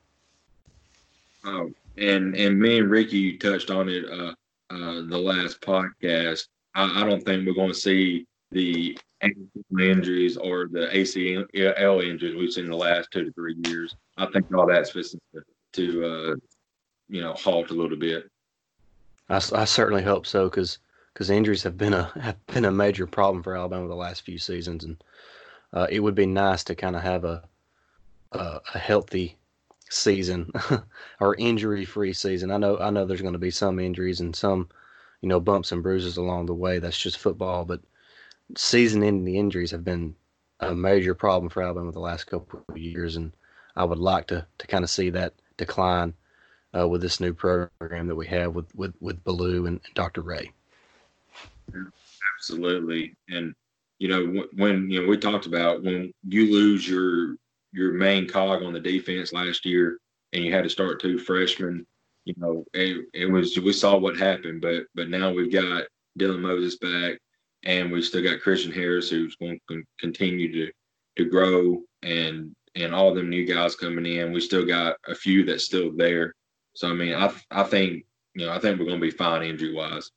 Oh, 1.45 1.71
and 1.99 2.37
and 2.37 2.59
me 2.59 2.79
and 2.79 2.91
Ricky 2.91 3.37
touched 3.37 3.71
on 3.71 3.89
it 3.89 4.05
uh, 4.05 4.35
uh, 4.71 5.03
the 5.07 5.19
last 5.19 5.61
podcast. 5.61 6.47
I, 6.75 7.03
I 7.03 7.09
don't 7.09 7.23
think 7.25 7.47
we're 7.47 7.55
going 7.55 7.73
to 7.73 7.75
see 7.75 8.27
the 8.51 8.99
injuries 9.81 10.37
or 10.37 10.69
the 10.69 10.89
ACL 10.93 12.05
injuries 12.05 12.35
we've 12.35 12.53
seen 12.53 12.65
in 12.65 12.71
the 12.71 12.77
last 12.77 13.11
two 13.11 13.25
to 13.25 13.33
three 13.33 13.57
years. 13.67 13.95
I 14.17 14.27
think 14.27 14.53
all 14.55 14.67
that's 14.67 14.93
to, 14.93 15.21
to 15.73 16.05
uh, 16.05 16.35
you 17.09 17.21
know, 17.21 17.33
halt 17.35 17.71
a 17.71 17.75
little 17.75 17.97
bit. 17.97 18.29
I, 19.29 19.37
I 19.37 19.65
certainly 19.65 20.03
hope 20.03 20.27
so 20.27 20.49
because 20.49 20.79
because 21.13 21.31
injuries 21.31 21.63
have 21.63 21.77
been 21.77 21.95
a 21.95 22.05
have 22.21 22.47
been 22.47 22.65
a 22.65 22.71
major 22.71 23.07
problem 23.07 23.43
for 23.43 23.57
Alabama 23.57 23.89
the 23.89 23.95
last 23.95 24.23
few 24.23 24.39
seasons, 24.39 24.85
and 24.85 25.03
uh, 25.73 25.87
it 25.91 26.01
would 26.01 26.15
be 26.15 26.27
nice 26.27 26.65
to 26.65 26.75
kind 26.75 26.97
of 26.97 27.03
have 27.03 27.25
a 27.25 27.43
a, 28.33 28.61
a 28.75 28.79
healthy 28.79 29.37
season 29.91 30.51
or 31.21 31.35
injury 31.37 31.85
free 31.85 32.13
season. 32.13 32.51
I 32.51 32.57
know 32.57 32.79
I 32.79 32.91
know 32.91 33.05
there's 33.05 33.23
going 33.23 33.35
to 33.35 33.39
be 33.39 33.51
some 33.51 33.79
injuries 33.79 34.21
and 34.21 34.35
some 34.35 34.69
you 35.21 35.29
know 35.29 35.41
bumps 35.41 35.73
and 35.73 35.83
bruises 35.83 36.17
along 36.17 36.47
the 36.47 36.55
way. 36.55 36.79
That's 36.79 36.99
just 36.99 37.19
football, 37.19 37.65
but 37.65 37.81
season-ending 38.57 39.35
injuries 39.35 39.71
have 39.71 39.85
been 39.85 40.15
a 40.61 40.75
major 40.75 41.15
problem 41.15 41.51
for 41.51 41.63
Alabama 41.63 41.93
the 41.93 42.01
last 42.01 42.25
couple 42.25 42.65
of 42.69 42.79
years, 42.79 43.17
and 43.17 43.33
I 43.77 43.85
would 43.85 43.99
like 43.99 44.27
to 44.29 44.47
to 44.59 44.67
kind 44.67 44.85
of 44.85 44.91
see 44.91 45.11
that 45.11 45.35
decline 45.57 46.15
uh, 46.77 46.89
with 46.89 47.03
this 47.03 47.21
new 47.21 47.35
program 47.35 48.07
that 48.07 48.17
we 48.17 48.27
have 48.29 48.55
with 48.55 48.75
with 48.75 48.95
with 49.01 49.23
Ballou 49.25 49.67
and, 49.67 49.81
and 49.85 49.95
Dr. 49.95 50.23
Rhea. 50.23 50.51
Absolutely, 52.39 53.15
and 53.29 53.55
you 53.99 54.09
know 54.09 54.45
when 54.55 54.91
you 54.91 55.03
know 55.03 55.09
we 55.09 55.17
talked 55.17 55.47
about 55.47 55.83
when 55.83 56.13
you 56.27 56.53
lose 56.53 56.89
your 56.89 57.37
your 57.73 57.93
main 57.93 58.29
cog 58.29 58.63
on 58.63 58.73
the 58.73 58.81
defense 58.81 59.33
last 59.33 59.65
year, 59.65 59.99
and 60.33 60.45
you 60.45 60.53
had 60.53 60.65
to 60.65 60.71
start 60.71 61.01
two 61.01 61.19
freshmen. 61.19 61.87
You 62.25 62.35
know, 62.37 62.65
it, 62.73 63.07
it 63.15 63.27
was 63.27 63.59
we 63.59 63.73
saw 63.73 63.97
what 63.97 64.17
happened, 64.17 64.61
but 64.61 64.85
but 64.95 65.09
now 65.09 65.33
we've 65.33 65.53
got 65.53 65.85
Dylan 66.19 66.41
Moses 66.41 66.77
back, 66.79 67.19
and 67.65 67.91
we 67.91 68.03
still 68.03 68.23
got 68.23 68.41
Christian 68.41 68.73
Harris 68.73 69.11
who's 69.11 69.37
going 69.37 69.59
to 69.71 69.83
continue 70.01 70.53
to 70.53 70.73
to 71.17 71.25
grow, 71.31 71.83
and 72.03 72.55
and 72.75 72.95
all 72.95 73.15
them 73.15 73.31
new 73.31 73.45
guys 73.47 73.77
coming 73.77 74.07
in. 74.07 74.33
We 74.33 74.41
still 74.41 74.65
got 74.65 74.97
a 75.07 75.15
few 75.15 75.45
that's 75.45 75.65
still 75.65 75.93
there. 75.95 76.35
So 76.75 76.89
I 76.91 76.95
mean, 76.95 77.15
I 77.15 77.33
I 77.51 77.65
think 77.65 78.05
you 78.35 78.47
know 78.47 78.53
I 78.53 78.59
think 78.59 78.79
we're 78.79 78.87
going 78.87 79.01
to 79.01 79.07
be 79.07 79.11
fine 79.11 79.43
injury 79.43 79.73
wise. 79.75 80.11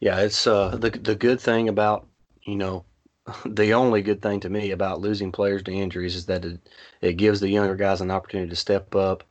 Yeah, 0.00 0.20
it's 0.20 0.46
uh 0.46 0.70
the 0.76 0.90
the 0.90 1.14
good 1.14 1.40
thing 1.40 1.68
about 1.68 2.06
you 2.42 2.56
know 2.56 2.84
the 3.46 3.72
only 3.74 4.02
good 4.02 4.22
thing 4.22 4.40
to 4.40 4.50
me 4.50 4.70
about 4.70 5.00
losing 5.00 5.32
players 5.32 5.62
to 5.64 5.72
injuries 5.72 6.14
is 6.16 6.26
that 6.26 6.44
it, 6.44 6.60
it 7.00 7.12
gives 7.14 7.40
the 7.40 7.48
younger 7.48 7.74
guys 7.76 8.00
an 8.00 8.10
opportunity 8.10 8.50
to 8.50 8.56
step 8.56 8.94
up 8.94 9.24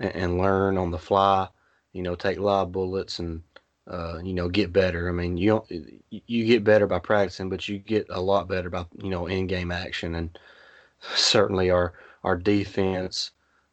and, 0.00 0.14
and 0.14 0.38
learn 0.38 0.78
on 0.78 0.90
the 0.90 0.98
fly. 0.98 1.48
You 1.92 2.02
know, 2.02 2.14
take 2.16 2.38
live 2.38 2.72
bullets 2.72 3.18
and 3.18 3.42
uh, 3.88 4.18
you 4.22 4.34
know 4.34 4.48
get 4.48 4.72
better. 4.72 5.08
I 5.08 5.12
mean, 5.12 5.36
you 5.38 5.50
don't 5.50 5.70
you 6.10 6.46
get 6.46 6.64
better 6.64 6.86
by 6.86 6.98
practicing, 7.00 7.48
but 7.50 7.68
you 7.68 7.78
get 7.78 8.06
a 8.10 8.20
lot 8.20 8.48
better 8.48 8.70
by 8.70 8.86
you 9.02 9.10
know 9.10 9.26
in 9.26 9.46
game 9.46 9.72
action. 9.72 10.14
And 10.16 10.38
certainly 11.14 11.70
our 11.70 11.94
our 12.24 12.36
defense 12.36 13.30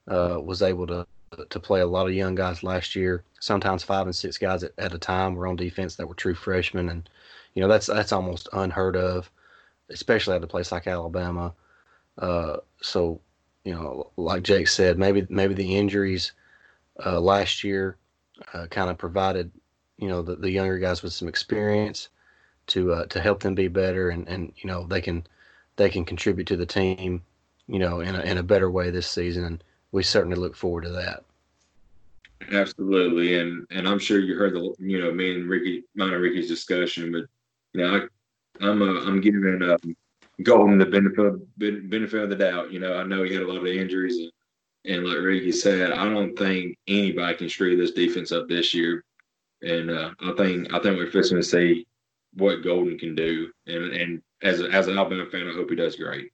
uh, 0.07 0.39
was 0.43 0.61
able 0.63 0.87
to 0.87 1.07
to 1.49 1.59
play 1.59 1.81
a 1.81 1.87
lot 1.87 2.07
of 2.07 2.13
young 2.13 2.35
guys 2.35 2.63
last 2.63 2.95
year. 2.95 3.23
Sometimes 3.39 3.83
five 3.83 4.05
and 4.05 4.15
six 4.15 4.37
guys 4.37 4.63
at, 4.63 4.73
at 4.77 4.93
a 4.93 4.97
time 4.99 5.35
were 5.35 5.47
on 5.47 5.55
defense 5.55 5.95
that 5.95 6.07
were 6.07 6.15
true 6.15 6.35
freshmen, 6.35 6.89
and 6.89 7.09
you 7.53 7.61
know 7.61 7.67
that's 7.67 7.87
that's 7.87 8.11
almost 8.11 8.49
unheard 8.53 8.95
of, 8.95 9.31
especially 9.89 10.35
at 10.35 10.43
a 10.43 10.47
place 10.47 10.71
like 10.71 10.87
Alabama. 10.87 11.53
Uh, 12.17 12.57
so, 12.81 13.21
you 13.63 13.73
know, 13.73 14.11
like 14.17 14.43
Jake 14.43 14.67
said, 14.67 14.97
maybe 14.97 15.25
maybe 15.29 15.53
the 15.53 15.75
injuries 15.77 16.33
uh, 17.05 17.19
last 17.19 17.63
year 17.63 17.97
uh, 18.53 18.67
kind 18.67 18.89
of 18.89 18.97
provided 18.97 19.51
you 19.97 20.07
know 20.07 20.21
the, 20.21 20.35
the 20.35 20.49
younger 20.51 20.79
guys 20.79 21.03
with 21.03 21.13
some 21.13 21.27
experience 21.27 22.09
to 22.67 22.93
uh, 22.93 23.05
to 23.07 23.19
help 23.21 23.41
them 23.41 23.55
be 23.55 23.67
better, 23.67 24.09
and 24.09 24.27
and 24.27 24.53
you 24.57 24.67
know 24.67 24.85
they 24.87 25.01
can 25.01 25.25
they 25.75 25.89
can 25.89 26.05
contribute 26.05 26.47
to 26.47 26.57
the 26.57 26.65
team, 26.65 27.23
you 27.67 27.79
know, 27.79 28.01
in 28.01 28.15
a, 28.15 28.21
in 28.21 28.37
a 28.37 28.43
better 28.43 28.69
way 28.69 28.91
this 28.91 29.07
season, 29.09 29.43
and 29.45 29.63
we 29.91 30.03
certainly 30.03 30.37
look 30.37 30.55
forward 30.55 30.83
to 30.83 30.89
that. 30.91 31.23
Absolutely, 32.51 33.39
and 33.39 33.67
and 33.69 33.87
I'm 33.87 33.99
sure 33.99 34.19
you 34.19 34.35
heard 34.35 34.53
the 34.53 34.73
you 34.79 34.99
know 35.01 35.11
me 35.11 35.35
and 35.35 35.49
Ricky, 35.49 35.83
mine 35.95 36.13
and 36.13 36.21
Ricky's 36.21 36.47
discussion, 36.47 37.11
but 37.11 37.25
you 37.73 37.81
know 37.81 37.97
I, 37.97 38.65
I'm 38.65 38.81
uh, 38.81 39.01
I'm 39.05 39.21
giving 39.21 39.61
um, 39.61 39.95
Golding 40.41 40.77
the 40.77 40.85
benefit 40.85 41.89
benefit 41.89 42.23
of 42.23 42.29
the 42.29 42.35
doubt. 42.35 42.71
You 42.71 42.79
know 42.79 42.97
I 42.97 43.03
know 43.03 43.23
he 43.23 43.33
had 43.33 43.43
a 43.43 43.47
lot 43.47 43.57
of 43.57 43.67
injuries, 43.67 44.17
and, 44.17 44.31
and 44.85 45.05
like 45.05 45.17
Ricky 45.17 45.51
said, 45.51 45.91
I 45.91 46.05
don't 46.05 46.37
think 46.37 46.77
anybody 46.87 47.35
can 47.35 47.49
screw 47.49 47.75
this 47.75 47.91
defense 47.91 48.31
up 48.31 48.47
this 48.47 48.73
year, 48.73 49.03
and 49.61 49.91
uh, 49.91 50.11
I 50.21 50.31
think 50.37 50.73
I 50.73 50.79
think 50.79 50.97
we're 50.97 51.11
fixing 51.11 51.37
to 51.37 51.43
see 51.43 51.85
what 52.35 52.63
Golding 52.63 52.97
can 52.97 53.15
do, 53.15 53.51
and 53.67 53.91
and 53.91 54.21
as 54.41 54.61
a, 54.61 54.69
as 54.69 54.87
an 54.87 54.97
Alabama 54.97 55.25
fan, 55.29 55.49
I 55.49 55.53
hope 55.53 55.69
he 55.69 55.75
does 55.75 55.97
great. 55.97 56.31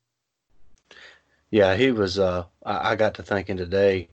Yeah, 1.56 1.78
he 1.78 1.90
was. 1.90 2.20
Uh, 2.20 2.44
I, 2.66 2.92
I 2.92 2.96
got 2.98 3.14
to 3.14 3.24
thinking 3.24 3.56
today. 3.56 4.10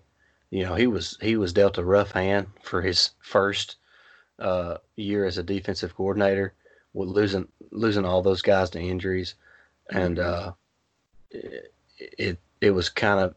You 0.51 0.63
know, 0.63 0.77
he 0.77 0.87
was 0.87 1.19
he 1.21 1.35
was 1.35 1.53
dealt 1.53 1.77
a 1.77 1.85
rough 1.85 2.13
hand 2.13 2.47
for 2.63 2.83
his 2.83 3.11
first 3.19 3.79
uh, 4.39 4.77
year 4.95 5.25
as 5.25 5.39
a 5.39 5.43
defensive 5.43 5.97
coordinator, 5.97 6.55
with 6.93 7.09
losing 7.09 7.49
losing 7.73 8.05
all 8.05 8.23
those 8.23 8.43
guys 8.43 8.71
to 8.71 8.81
injuries, 8.81 9.35
and 9.91 10.21
uh, 10.21 10.53
it, 11.33 11.75
it 11.99 12.39
it 12.61 12.71
was 12.71 12.89
kind 12.89 13.19
of 13.19 13.35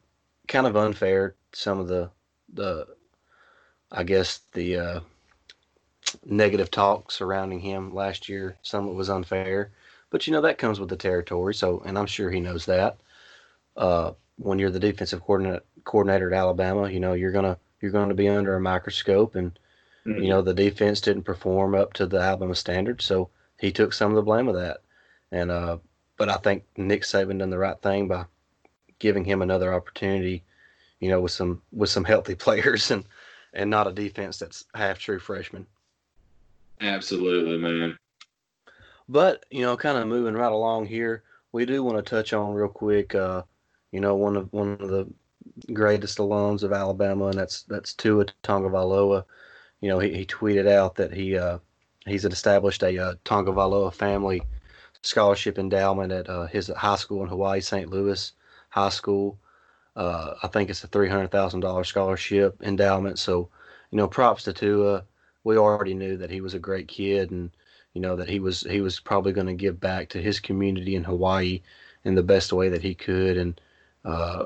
kind 0.47 0.67
of 0.67 0.77
unfair. 0.77 1.33
Some 1.53 1.79
of 1.79 1.87
the 1.87 2.11
the 2.53 2.85
I 3.91 4.03
guess 4.03 4.41
the 4.53 4.77
uh, 4.77 4.99
negative 6.23 6.69
talk 6.69 7.09
surrounding 7.09 7.61
him 7.61 7.91
last 7.91 8.29
year. 8.29 8.55
Some 8.61 8.85
of 8.85 8.91
it 8.91 8.97
was 8.97 9.09
unfair, 9.09 9.71
but 10.11 10.27
you 10.27 10.33
know 10.33 10.41
that 10.41 10.59
comes 10.59 10.79
with 10.79 10.89
the 10.89 10.95
territory. 10.95 11.55
So, 11.55 11.81
and 11.87 11.97
I'm 11.97 12.05
sure 12.05 12.29
he 12.29 12.39
knows 12.39 12.67
that. 12.67 12.97
Uh, 13.75 14.11
when 14.37 14.59
you're 14.59 14.71
the 14.71 14.79
defensive 14.79 15.21
coordinator, 15.21 15.63
coordinator 15.83 16.33
at 16.33 16.37
Alabama, 16.37 16.89
you 16.89 16.99
know 16.99 17.13
you're 17.13 17.31
gonna 17.31 17.57
you're 17.81 17.91
gonna 17.91 18.13
be 18.13 18.27
under 18.27 18.55
a 18.55 18.61
microscope, 18.61 19.35
and 19.35 19.57
mm-hmm. 20.05 20.21
you 20.21 20.29
know 20.29 20.41
the 20.41 20.53
defense 20.53 21.01
didn't 21.01 21.23
perform 21.23 21.75
up 21.75 21.93
to 21.93 22.05
the 22.05 22.19
Alabama 22.19 22.55
standard, 22.55 23.01
so 23.01 23.29
he 23.59 23.71
took 23.71 23.93
some 23.93 24.11
of 24.11 24.15
the 24.15 24.21
blame 24.21 24.47
of 24.47 24.55
that. 24.55 24.81
And 25.31 25.51
uh, 25.51 25.77
but 26.17 26.29
I 26.29 26.37
think 26.37 26.63
Nick 26.77 27.03
Saban 27.03 27.39
done 27.39 27.49
the 27.49 27.57
right 27.57 27.79
thing 27.81 28.07
by 28.07 28.25
giving 28.99 29.25
him 29.25 29.41
another 29.41 29.73
opportunity, 29.73 30.43
you 30.99 31.09
know, 31.09 31.21
with 31.21 31.31
some 31.31 31.61
with 31.71 31.89
some 31.89 32.03
healthy 32.03 32.35
players 32.45 32.91
and 32.91 33.05
and 33.53 33.69
not 33.69 33.87
a 33.87 33.91
defense 33.91 34.37
that's 34.37 34.65
half 34.73 34.99
true 34.99 35.19
freshman. 35.19 35.65
Absolutely, 36.81 37.57
man. 37.57 37.97
But 39.07 39.45
you 39.49 39.61
know, 39.61 39.77
kind 39.77 39.97
of 39.97 40.07
moving 40.07 40.33
right 40.33 40.51
along 40.51 40.87
here, 40.87 41.23
we 41.51 41.65
do 41.65 41.83
want 41.83 41.97
to 41.97 42.09
touch 42.09 42.33
on 42.33 42.53
real 42.53 42.67
quick. 42.67 43.15
Uh, 43.15 43.43
you 43.95 44.01
know, 44.01 44.13
one 44.13 44.35
of 44.35 44.51
one 44.51 44.73
of 44.81 44.89
the 44.89 45.07
greatest 45.71 46.17
alums 46.17 46.63
of 46.63 46.73
Alabama, 46.73 47.27
and 47.27 47.39
that's 47.39 47.63
that's 47.63 47.93
Tua 47.93 48.25
Tagovailoa. 48.43 49.23
You 49.79 49.87
know, 49.87 49.99
he, 49.99 50.13
he 50.13 50.25
tweeted 50.25 50.67
out 50.67 50.95
that 50.95 51.13
he 51.13 51.37
uh, 51.37 51.59
he's 52.05 52.25
established 52.25 52.83
a 52.83 52.97
uh, 52.99 53.13
Tagovailoa 53.23 53.93
family 53.93 54.41
scholarship 55.01 55.57
endowment 55.57 56.11
at 56.11 56.29
uh, 56.29 56.47
his 56.47 56.67
high 56.67 56.97
school 56.97 57.23
in 57.23 57.29
Hawaii, 57.29 57.61
St. 57.61 57.89
Louis 57.89 58.33
High 58.67 58.89
School. 58.89 59.39
Uh, 59.95 60.33
I 60.43 60.47
think 60.47 60.69
it's 60.69 60.83
a 60.83 60.87
three 60.87 61.07
hundred 61.07 61.31
thousand 61.31 61.61
dollars 61.61 61.87
scholarship 61.87 62.61
endowment. 62.61 63.17
So, 63.17 63.47
you 63.91 63.97
know, 63.97 64.09
props 64.09 64.43
to 64.43 64.51
Tua. 64.51 65.05
We 65.45 65.57
already 65.57 65.93
knew 65.93 66.17
that 66.17 66.31
he 66.31 66.41
was 66.41 66.53
a 66.53 66.59
great 66.59 66.89
kid, 66.89 67.31
and 67.31 67.49
you 67.93 68.01
know 68.01 68.17
that 68.17 68.27
he 68.27 68.41
was 68.41 68.59
he 68.69 68.81
was 68.81 68.99
probably 68.99 69.31
going 69.31 69.47
to 69.47 69.53
give 69.53 69.79
back 69.79 70.09
to 70.09 70.21
his 70.21 70.41
community 70.41 70.95
in 70.95 71.05
Hawaii 71.05 71.61
in 72.03 72.15
the 72.15 72.23
best 72.23 72.51
way 72.51 72.67
that 72.67 72.81
he 72.81 72.93
could, 72.93 73.37
and 73.37 73.61
uh, 74.05 74.45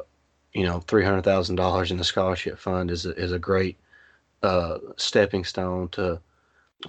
you 0.53 0.63
know, 0.63 0.79
three 0.81 1.03
hundred 1.03 1.23
thousand 1.23 1.55
dollars 1.55 1.91
in 1.91 1.97
the 1.97 2.03
scholarship 2.03 2.57
fund 2.57 2.89
is 2.89 3.05
a, 3.05 3.11
is 3.15 3.31
a 3.31 3.39
great 3.39 3.77
uh, 4.41 4.79
stepping 4.97 5.43
stone 5.43 5.89
to 5.89 6.19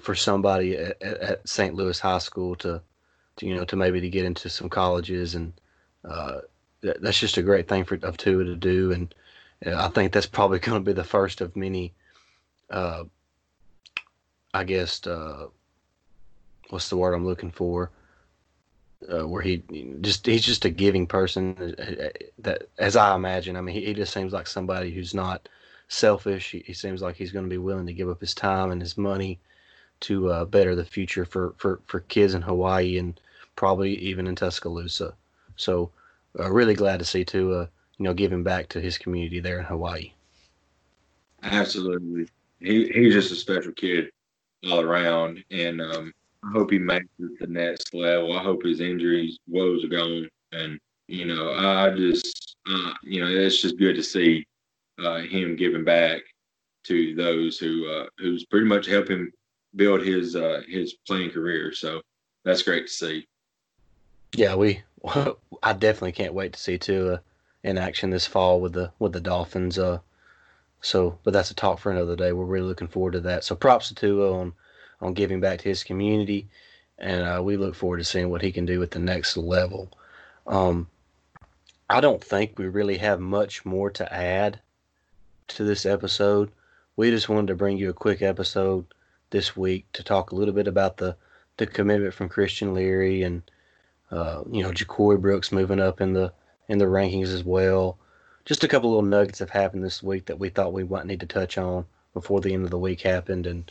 for 0.01 0.15
somebody 0.15 0.77
at, 0.77 1.03
at, 1.03 1.49
St. 1.49 1.75
Louis 1.75 1.99
High 1.99 2.19
School 2.19 2.55
to, 2.57 2.81
to, 3.37 3.47
you 3.47 3.57
know 3.57 3.65
to 3.65 3.77
maybe 3.77 4.01
to 4.01 4.09
get 4.09 4.25
into 4.25 4.49
some 4.49 4.69
colleges 4.69 5.35
and 5.35 5.53
uh, 6.05 6.41
that, 6.81 7.03
that's 7.03 7.19
just 7.19 7.39
a 7.39 7.43
great 7.43 7.69
thing 7.69 7.85
for 7.85 7.99
of 8.03 8.17
Tua 8.17 8.45
to 8.45 8.55
do 8.55 8.93
and 8.93 9.13
I 9.67 9.89
think 9.89 10.13
that's 10.13 10.27
probably 10.27 10.59
going 10.61 10.83
to 10.83 10.89
be 10.89 10.95
the 10.95 11.05
first 11.05 11.41
of 11.41 11.57
many. 11.57 11.93
Uh, 12.71 13.05
I 14.53 14.65
guess 14.65 15.07
uh, 15.07 15.47
what's 16.71 16.89
the 16.89 16.97
word 16.97 17.15
I'm 17.15 17.27
looking 17.27 17.51
for? 17.51 17.91
Uh, 19.09 19.27
where 19.27 19.41
he 19.41 19.63
just 20.03 20.27
he's 20.27 20.45
just 20.45 20.67
a 20.67 20.71
giving 20.71 21.07
person 21.07 21.57
uh, 21.59 22.05
uh, 22.05 22.09
that 22.39 22.69
as 22.79 22.97
I 22.97 23.15
imagine. 23.15 23.57
I 23.57 23.63
mean, 23.63 23.75
he, 23.75 23.87
he 23.87 23.95
just 23.95 24.13
seems 24.13 24.33
like 24.33 24.47
somebody 24.47 24.91
who's 24.91 25.15
not 25.15 25.49
selfish. 25.89 26.51
He, 26.51 26.63
he 26.67 26.75
seems 26.75 27.01
like 27.01 27.17
he's 27.17 27.33
going 27.33 27.47
to 27.47 27.51
be 27.51 27.59
willing 27.59 27.87
to 27.87 27.95
give 27.95 28.11
up 28.11 28.21
his 28.21 28.35
time 28.35 28.71
and 28.71 28.81
his 28.81 28.99
money 28.99 29.39
to 30.01 30.31
uh, 30.31 30.45
better 30.45 30.75
the 30.75 30.85
future 30.85 31.25
for, 31.25 31.55
for, 31.59 31.81
for 31.87 32.01
kids 32.01 32.35
in 32.35 32.43
Hawaii 32.43 32.99
and 32.99 33.21
probably 33.57 33.95
even 33.97 34.27
in 34.27 34.35
Tuscaloosa. 34.35 35.15
So, 35.57 35.91
uh, 36.39 36.51
really 36.51 36.75
glad 36.75 36.99
to 37.01 37.05
see 37.05 37.25
Tua, 37.25 37.69
you 37.99 38.05
know, 38.05 38.15
giving 38.15 38.43
back 38.43 38.69
to 38.71 38.81
his 38.81 38.99
community 38.99 39.41
there 39.41 39.59
in 39.59 39.65
Hawaii. 39.67 40.13
Absolutely, 41.43 42.29
he 42.61 42.89
he's 42.89 43.15
just 43.15 43.33
a 43.33 43.37
special 43.37 43.73
kid 43.73 44.11
all 44.71 44.81
around, 44.81 45.43
and 45.51 45.81
um, 45.81 46.15
I 46.45 46.51
hope 46.53 46.71
he 46.71 46.79
makes 46.79 47.07
it 47.19 47.39
the 47.39 47.47
next 47.47 47.93
level. 47.95 48.37
I 48.37 48.43
hope 48.43 48.63
his 48.63 48.81
injuries, 48.81 49.39
woes 49.47 49.85
are 49.85 49.89
gone, 49.89 50.29
and 50.53 50.79
you 51.07 51.27
know, 51.27 51.53
I 51.55 51.91
just, 51.91 52.57
uh, 52.71 52.93
you 53.03 53.21
know, 53.21 53.31
it's 53.31 53.61
just 53.61 53.79
good 53.79 53.97
to 53.97 54.03
see 54.03 54.47
uh, 54.99 55.19
him 55.19 55.57
giving 55.57 55.85
back 55.85 56.23
to 56.85 57.15
those 57.15 57.59
who 57.59 57.89
uh, 57.91 58.07
who's 58.19 58.45
pretty 58.47 58.67
much 58.67 58.87
helped 58.87 59.11
him 59.11 59.33
build 59.77 60.03
his 60.03 60.37
uh, 60.37 60.63
his 60.69 60.95
playing 61.07 61.31
career. 61.31 61.73
So 61.73 62.01
that's 62.45 62.63
great 62.63 62.87
to 62.87 62.93
see. 62.93 63.27
Yeah, 64.35 64.55
we. 64.55 64.83
I 65.63 65.73
definitely 65.73 66.13
can't 66.13 66.35
wait 66.35 66.53
to 66.53 66.61
see 66.61 66.79
Tua 66.79 67.23
in 67.63 67.79
action 67.79 68.11
this 68.11 68.27
fall 68.27 68.61
with 68.61 68.73
the 68.73 68.93
with 68.99 69.13
the 69.13 69.21
Dolphins. 69.21 69.79
Uh, 69.79 69.99
so, 70.81 71.19
but 71.25 71.33
that's 71.33 71.51
a 71.51 71.55
talk 71.55 71.79
for 71.79 71.93
another 71.93 72.17
day. 72.17 72.33
We're 72.33 72.45
really 72.45 72.69
looking 72.69 72.89
forward 72.89 73.13
to 73.13 73.21
that. 73.21 73.45
So, 73.45 73.55
props 73.55 73.89
to 73.89 73.95
Tua 73.95 74.33
on 74.33 74.55
on 75.01 75.15
giving 75.15 75.41
back 75.41 75.61
to 75.61 75.69
his 75.69 75.85
community, 75.85 76.47
and 76.99 77.23
uh, 77.23 77.43
we 77.43 77.57
look 77.57 77.75
forward 77.75 77.99
to 77.99 78.05
seeing 78.05 78.31
what 78.31 78.43
he 78.43 78.53
can 78.53 78.67
do 78.67 78.83
at 78.83 78.91
the 78.91 78.99
next 78.99 79.37
level. 79.37 79.91
Um, 80.47 80.89
I 81.89 82.01
don't 82.01 82.23
think 82.23 82.59
we 82.59 82.69
really 82.69 82.99
have 82.99 83.21
much 83.21 83.65
more 83.65 83.91
to 83.91 84.13
add 84.13 84.61
to 85.49 85.65
this 85.65 85.85
episode. 85.85 86.51
We 86.97 87.11
just 87.11 87.29
wanted 87.29 87.49
to 87.49 87.57
bring 87.57 87.79
you 87.79 87.91
a 87.91 87.95
quick 87.95 88.23
episode 88.23 88.87
this 89.31 89.57
week 89.57 89.87
to 89.93 90.03
talk 90.03 90.31
a 90.31 90.35
little 90.35 90.55
bit 90.55 90.69
about 90.69 90.99
the 90.99 91.17
the 91.57 91.67
commitment 91.67 92.15
from 92.15 92.29
Christian 92.29 92.75
Leary 92.75 93.23
and 93.23 93.43
uh, 94.11 94.43
you 94.51 94.63
know 94.63 94.71
Ja'Corey 94.71 95.21
Brooks 95.21 95.53
moving 95.53 95.81
up 95.81 96.01
in 96.01 96.13
the 96.13 96.33
in 96.69 96.79
the 96.79 96.87
rankings 96.87 97.35
as 97.35 97.45
well. 97.45 97.99
Just 98.45 98.65
a 98.65 98.69
couple 98.69 98.91
little 98.91 99.03
nuggets 99.03 99.39
have 99.41 99.51
happened 99.51 99.85
this 99.85 100.03
week 100.03 100.27
that 100.27 100.39
we 100.39 100.49
thought 100.49 100.73
we 100.73 100.85
might 100.85 101.07
need 101.07 101.21
to 101.21 101.27
touch 101.27 101.59
on 101.59 101.85
before 102.15 102.41
the 102.41 102.55
end 102.55 102.65
of 102.65 102.71
the 102.71 102.79
week 102.79 103.03
happened, 103.03 103.47
and 103.47 103.71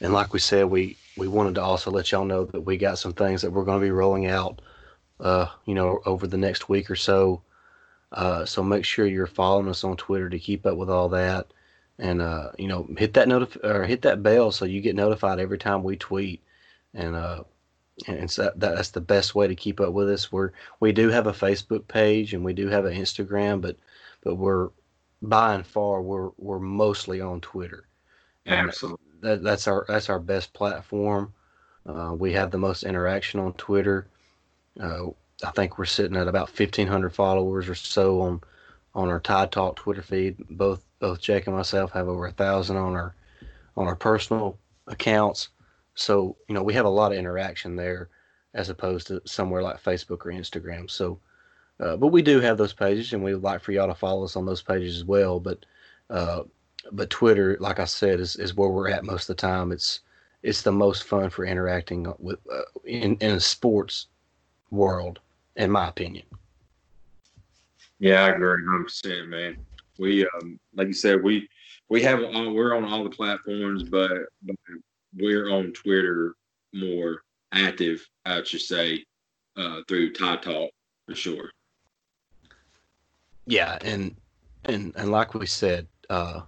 and 0.00 0.12
like 0.12 0.32
we 0.32 0.38
said, 0.38 0.66
we 0.66 0.96
we 1.16 1.28
wanted 1.28 1.54
to 1.54 1.62
also 1.62 1.90
let 1.90 2.12
y'all 2.12 2.24
know 2.24 2.44
that 2.44 2.60
we 2.60 2.76
got 2.76 2.98
some 2.98 3.12
things 3.12 3.42
that 3.42 3.50
we're 3.50 3.64
going 3.64 3.80
to 3.80 3.86
be 3.86 3.90
rolling 3.90 4.26
out, 4.26 4.60
uh, 5.20 5.46
you 5.64 5.74
know, 5.74 6.00
over 6.04 6.26
the 6.26 6.36
next 6.36 6.68
week 6.68 6.90
or 6.90 6.96
so. 6.96 7.42
Uh, 8.12 8.44
so 8.44 8.62
make 8.62 8.84
sure 8.84 9.06
you're 9.06 9.26
following 9.26 9.68
us 9.68 9.82
on 9.84 9.96
Twitter 9.96 10.28
to 10.28 10.38
keep 10.38 10.66
up 10.66 10.76
with 10.76 10.90
all 10.90 11.08
that, 11.08 11.46
and 11.98 12.20
uh, 12.20 12.50
you 12.58 12.68
know, 12.68 12.86
hit 12.96 13.14
that 13.14 13.28
notif- 13.28 13.62
or 13.64 13.84
hit 13.84 14.02
that 14.02 14.22
bell 14.22 14.52
so 14.52 14.64
you 14.64 14.80
get 14.80 14.96
notified 14.96 15.40
every 15.40 15.58
time 15.58 15.82
we 15.82 15.96
tweet, 15.96 16.42
and 16.94 17.16
uh, 17.16 17.42
and 18.06 18.30
so 18.30 18.44
that, 18.44 18.60
that's 18.60 18.90
the 18.90 19.00
best 19.00 19.34
way 19.34 19.46
to 19.46 19.54
keep 19.54 19.80
up 19.80 19.92
with 19.92 20.10
us. 20.10 20.30
We're 20.30 20.52
we 20.80 20.92
do 20.92 21.08
have 21.08 21.26
a 21.26 21.32
Facebook 21.32 21.88
page 21.88 22.34
and 22.34 22.44
we 22.44 22.52
do 22.52 22.68
have 22.68 22.84
an 22.84 22.94
Instagram, 22.94 23.60
but 23.60 23.76
but 24.22 24.34
we're 24.34 24.68
by 25.22 25.54
and 25.54 25.66
far 25.66 26.02
we're 26.02 26.30
we're 26.36 26.58
mostly 26.58 27.20
on 27.20 27.40
Twitter. 27.40 27.88
And 28.44 28.68
Absolutely. 28.68 29.05
That, 29.20 29.42
that's 29.42 29.66
our 29.66 29.84
that's 29.88 30.08
our 30.08 30.18
best 30.20 30.52
platform. 30.52 31.32
Uh, 31.86 32.14
we 32.18 32.32
have 32.32 32.50
the 32.50 32.58
most 32.58 32.82
interaction 32.82 33.40
on 33.40 33.52
Twitter. 33.54 34.08
Uh, 34.80 35.06
I 35.44 35.50
think 35.52 35.78
we're 35.78 35.84
sitting 35.84 36.16
at 36.16 36.28
about 36.28 36.50
fifteen 36.50 36.86
hundred 36.86 37.14
followers 37.14 37.68
or 37.68 37.74
so 37.74 38.20
on 38.22 38.40
on 38.94 39.08
our 39.08 39.20
Tide 39.20 39.52
Talk 39.52 39.76
Twitter 39.76 40.02
feed. 40.02 40.36
Both 40.50 40.84
both 40.98 41.20
Jake 41.20 41.46
and 41.46 41.56
myself 41.56 41.92
have 41.92 42.08
over 42.08 42.26
a 42.26 42.32
thousand 42.32 42.76
on 42.76 42.94
our 42.94 43.14
on 43.76 43.86
our 43.86 43.96
personal 43.96 44.58
accounts. 44.86 45.48
So, 45.94 46.36
you 46.48 46.54
know, 46.54 46.62
we 46.62 46.74
have 46.74 46.84
a 46.84 46.90
lot 46.90 47.12
of 47.12 47.18
interaction 47.18 47.76
there 47.76 48.08
as 48.54 48.68
opposed 48.68 49.06
to 49.08 49.20
somewhere 49.24 49.62
like 49.62 49.82
Facebook 49.82 50.24
or 50.24 50.32
Instagram. 50.32 50.90
So, 50.90 51.18
uh, 51.80 51.96
but 51.96 52.08
we 52.08 52.22
do 52.22 52.40
have 52.40 52.58
those 52.58 52.72
pages 52.72 53.12
and 53.12 53.22
we 53.22 53.34
would 53.34 53.42
like 53.42 53.62
for 53.62 53.72
y'all 53.72 53.88
to 53.88 53.94
follow 53.94 54.24
us 54.24 54.36
on 54.36 54.46
those 54.46 54.62
pages 54.62 54.96
as 54.96 55.04
well. 55.04 55.40
But, 55.40 55.64
uh, 56.10 56.42
but 56.92 57.10
Twitter, 57.10 57.56
like 57.60 57.78
I 57.78 57.84
said, 57.84 58.20
is, 58.20 58.36
is 58.36 58.54
where 58.54 58.68
we're 58.68 58.90
at 58.90 59.04
most 59.04 59.28
of 59.28 59.36
the 59.36 59.40
time. 59.40 59.72
It's, 59.72 60.00
it's 60.42 60.62
the 60.62 60.72
most 60.72 61.04
fun 61.04 61.30
for 61.30 61.44
interacting 61.44 62.12
with 62.18 62.38
uh, 62.52 62.62
in, 62.84 63.16
in 63.16 63.32
a 63.32 63.40
sports 63.40 64.06
world, 64.70 65.20
in 65.56 65.70
my 65.70 65.88
opinion. 65.88 66.24
Yeah, 67.98 68.24
I 68.24 68.28
agree 68.30 68.62
100%, 68.62 69.28
man. 69.28 69.56
We, 69.98 70.26
um, 70.26 70.60
like 70.74 70.88
you 70.88 70.92
said, 70.92 71.22
we, 71.22 71.48
we 71.88 72.02
have 72.02 72.22
all, 72.22 72.52
we're 72.52 72.76
on 72.76 72.84
all 72.84 73.04
the 73.04 73.10
platforms, 73.10 73.82
but, 73.84 74.10
but 74.42 74.56
we're 75.16 75.50
on 75.50 75.72
Twitter 75.72 76.34
more 76.74 77.22
active, 77.52 78.06
I 78.24 78.42
should 78.42 78.60
say, 78.60 79.04
uh, 79.56 79.80
through 79.88 80.12
Tide 80.12 80.42
Talk 80.42 80.70
for 81.06 81.14
sure. 81.14 81.50
Yeah, 83.46 83.78
and 83.82 84.16
and 84.64 84.92
and 84.96 85.10
like 85.10 85.34
we 85.34 85.46
said, 85.46 85.86
uh, 86.10 86.40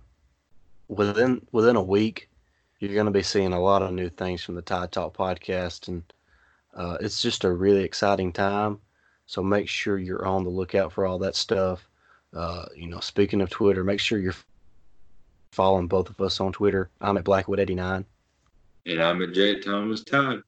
within 0.88 1.47
within 1.52 1.76
a 1.76 1.83
week, 1.83 2.28
you're 2.80 2.95
going 2.95 3.07
to 3.07 3.12
be 3.12 3.23
seeing 3.23 3.52
a 3.52 3.61
lot 3.61 3.83
of 3.83 3.92
new 3.92 4.09
things 4.09 4.42
from 4.42 4.54
the 4.54 4.62
Tide 4.62 4.92
Talk 4.92 5.16
podcast, 5.16 5.89
and 5.89 6.02
uh, 6.75 6.97
it's 7.00 7.23
just 7.23 7.45
a 7.45 7.52
really 7.52 7.84
exciting 7.84 8.32
time. 8.32 8.80
So 9.26 9.43
make 9.43 9.69
sure 9.69 9.99
you're 9.99 10.26
on 10.26 10.45
the 10.45 10.50
lookout 10.50 10.93
for 10.93 11.06
all 11.06 11.19
that 11.19 11.36
stuff. 11.36 11.86
Uh, 12.34 12.67
you 12.75 12.89
know, 12.89 13.00
speaking 13.00 13.41
of 13.41 13.50
Twitter, 13.50 13.84
make 13.84 14.00
sure 14.00 14.19
you're 14.19 14.34
following 15.52 15.86
both 15.86 16.08
of 16.08 16.21
us 16.21 16.41
on 16.41 16.52
Twitter. 16.52 16.91
I'm 17.00 17.17
at 17.17 17.25
Blackwood89. 17.25 18.04
And 18.86 19.02
I'm 19.02 19.23
at 19.23 19.34
J 19.34 19.60
Thomas 19.60 20.02
Todd. 20.02 20.43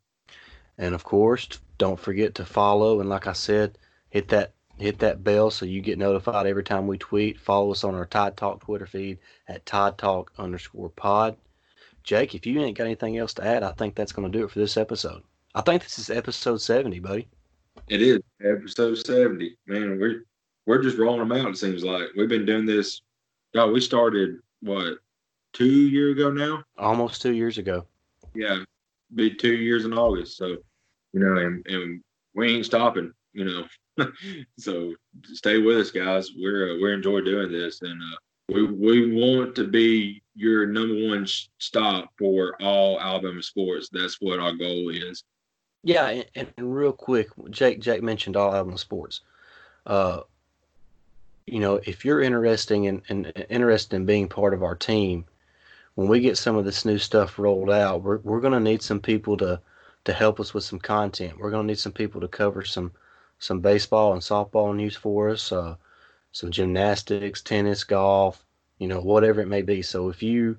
And 0.78 0.94
of 0.94 1.04
course, 1.04 1.48
don't 1.78 2.00
forget 2.00 2.34
to 2.36 2.44
follow. 2.44 3.00
And 3.00 3.08
like 3.08 3.26
I 3.26 3.34
said, 3.34 3.76
hit 4.08 4.28
that 4.28 4.52
hit 4.80 4.98
that 5.00 5.22
bell 5.22 5.50
so 5.50 5.66
you 5.66 5.80
get 5.80 5.98
notified 5.98 6.46
every 6.46 6.64
time 6.64 6.86
we 6.86 6.98
tweet. 6.98 7.38
Follow 7.38 7.72
us 7.72 7.84
on 7.84 7.94
our 7.94 8.06
Tide 8.06 8.36
Talk 8.36 8.64
Twitter 8.64 8.86
feed 8.86 9.18
at 9.48 9.66
Tide 9.66 9.98
Talk 9.98 10.32
underscore 10.38 10.90
pod. 10.90 11.36
Jake, 12.02 12.34
if 12.34 12.46
you 12.46 12.60
ain't 12.60 12.78
got 12.78 12.84
anything 12.84 13.18
else 13.18 13.34
to 13.34 13.46
add, 13.46 13.62
I 13.62 13.72
think 13.72 13.94
that's 13.94 14.12
going 14.12 14.30
to 14.30 14.38
do 14.38 14.44
it 14.44 14.50
for 14.50 14.58
this 14.58 14.76
episode. 14.76 15.22
I 15.54 15.60
think 15.60 15.82
this 15.82 15.98
is 15.98 16.10
episode 16.10 16.60
70, 16.60 16.98
buddy. 17.00 17.28
It 17.88 18.02
is 18.02 18.20
episode 18.42 18.94
70. 18.94 19.56
Man, 19.66 19.98
we're 19.98 20.24
we're 20.66 20.82
just 20.82 20.98
rolling 20.98 21.28
them 21.28 21.32
out, 21.32 21.50
it 21.50 21.58
seems 21.58 21.84
like. 21.84 22.08
We've 22.16 22.28
been 22.28 22.46
doing 22.46 22.66
this. 22.66 23.02
God, 23.54 23.72
we 23.72 23.80
started 23.80 24.36
what, 24.60 24.98
two 25.52 25.66
years 25.66 26.16
ago 26.16 26.30
now? 26.30 26.62
Almost 26.78 27.22
two 27.22 27.32
years 27.32 27.58
ago 27.58 27.86
yeah, 28.34 28.58
be 29.14 29.34
two 29.34 29.54
years 29.54 29.84
in 29.84 29.92
August. 29.92 30.36
So, 30.36 30.56
you 31.12 31.20
know, 31.20 31.36
and, 31.36 31.66
and 31.66 32.02
we 32.34 32.54
ain't 32.54 32.66
stopping, 32.66 33.12
you 33.32 33.44
know. 33.44 33.64
so 34.58 34.94
stay 35.24 35.58
with 35.58 35.78
us, 35.78 35.90
guys. 35.90 36.30
We're 36.36 36.72
uh, 36.72 36.78
we're 36.80 36.94
enjoy 36.94 37.20
doing 37.20 37.50
this, 37.52 37.82
and 37.82 38.00
uh, 38.00 38.16
we 38.48 38.64
we 38.64 39.14
want 39.14 39.54
to 39.56 39.66
be 39.66 40.22
your 40.34 40.66
number 40.66 41.08
one 41.08 41.26
stop 41.58 42.10
for 42.18 42.56
all 42.60 43.00
Alabama 43.00 43.42
sports. 43.42 43.88
That's 43.92 44.20
what 44.20 44.38
our 44.38 44.52
goal 44.52 44.90
is. 44.90 45.24
Yeah, 45.82 46.08
and, 46.34 46.52
and 46.56 46.74
real 46.74 46.92
quick, 46.92 47.28
Jake 47.50 47.80
Jake 47.80 48.02
mentioned 48.02 48.36
all 48.36 48.54
Alabama 48.54 48.78
sports. 48.78 49.22
Uh, 49.86 50.20
you 51.46 51.58
know, 51.58 51.80
if 51.84 52.04
you're 52.04 52.20
interesting 52.20 52.84
in, 52.84 53.02
in 53.08 53.26
interested 53.48 53.96
in 53.96 54.06
being 54.06 54.28
part 54.28 54.54
of 54.54 54.62
our 54.62 54.74
team, 54.74 55.24
when 55.94 56.08
we 56.08 56.20
get 56.20 56.38
some 56.38 56.56
of 56.56 56.64
this 56.64 56.84
new 56.84 56.98
stuff 56.98 57.38
rolled 57.38 57.70
out, 57.70 58.02
we're 58.02 58.18
we're 58.18 58.40
going 58.40 58.52
to 58.52 58.60
need 58.60 58.82
some 58.82 59.00
people 59.00 59.36
to 59.38 59.60
to 60.04 60.12
help 60.12 60.40
us 60.40 60.54
with 60.54 60.64
some 60.64 60.78
content. 60.78 61.38
We're 61.38 61.50
going 61.50 61.66
to 61.66 61.72
need 61.72 61.78
some 61.78 61.92
people 61.92 62.20
to 62.20 62.28
cover 62.28 62.64
some 62.64 62.92
some 63.40 63.60
baseball 63.60 64.12
and 64.12 64.22
softball 64.22 64.76
news 64.76 64.94
for 64.94 65.30
us, 65.30 65.50
uh, 65.50 65.74
some 66.30 66.52
gymnastics, 66.52 67.42
tennis, 67.42 67.82
golf, 67.82 68.44
you 68.78 68.86
know, 68.86 69.00
whatever 69.00 69.40
it 69.40 69.48
may 69.48 69.62
be. 69.62 69.82
So 69.82 70.08
if 70.08 70.22
you 70.22 70.56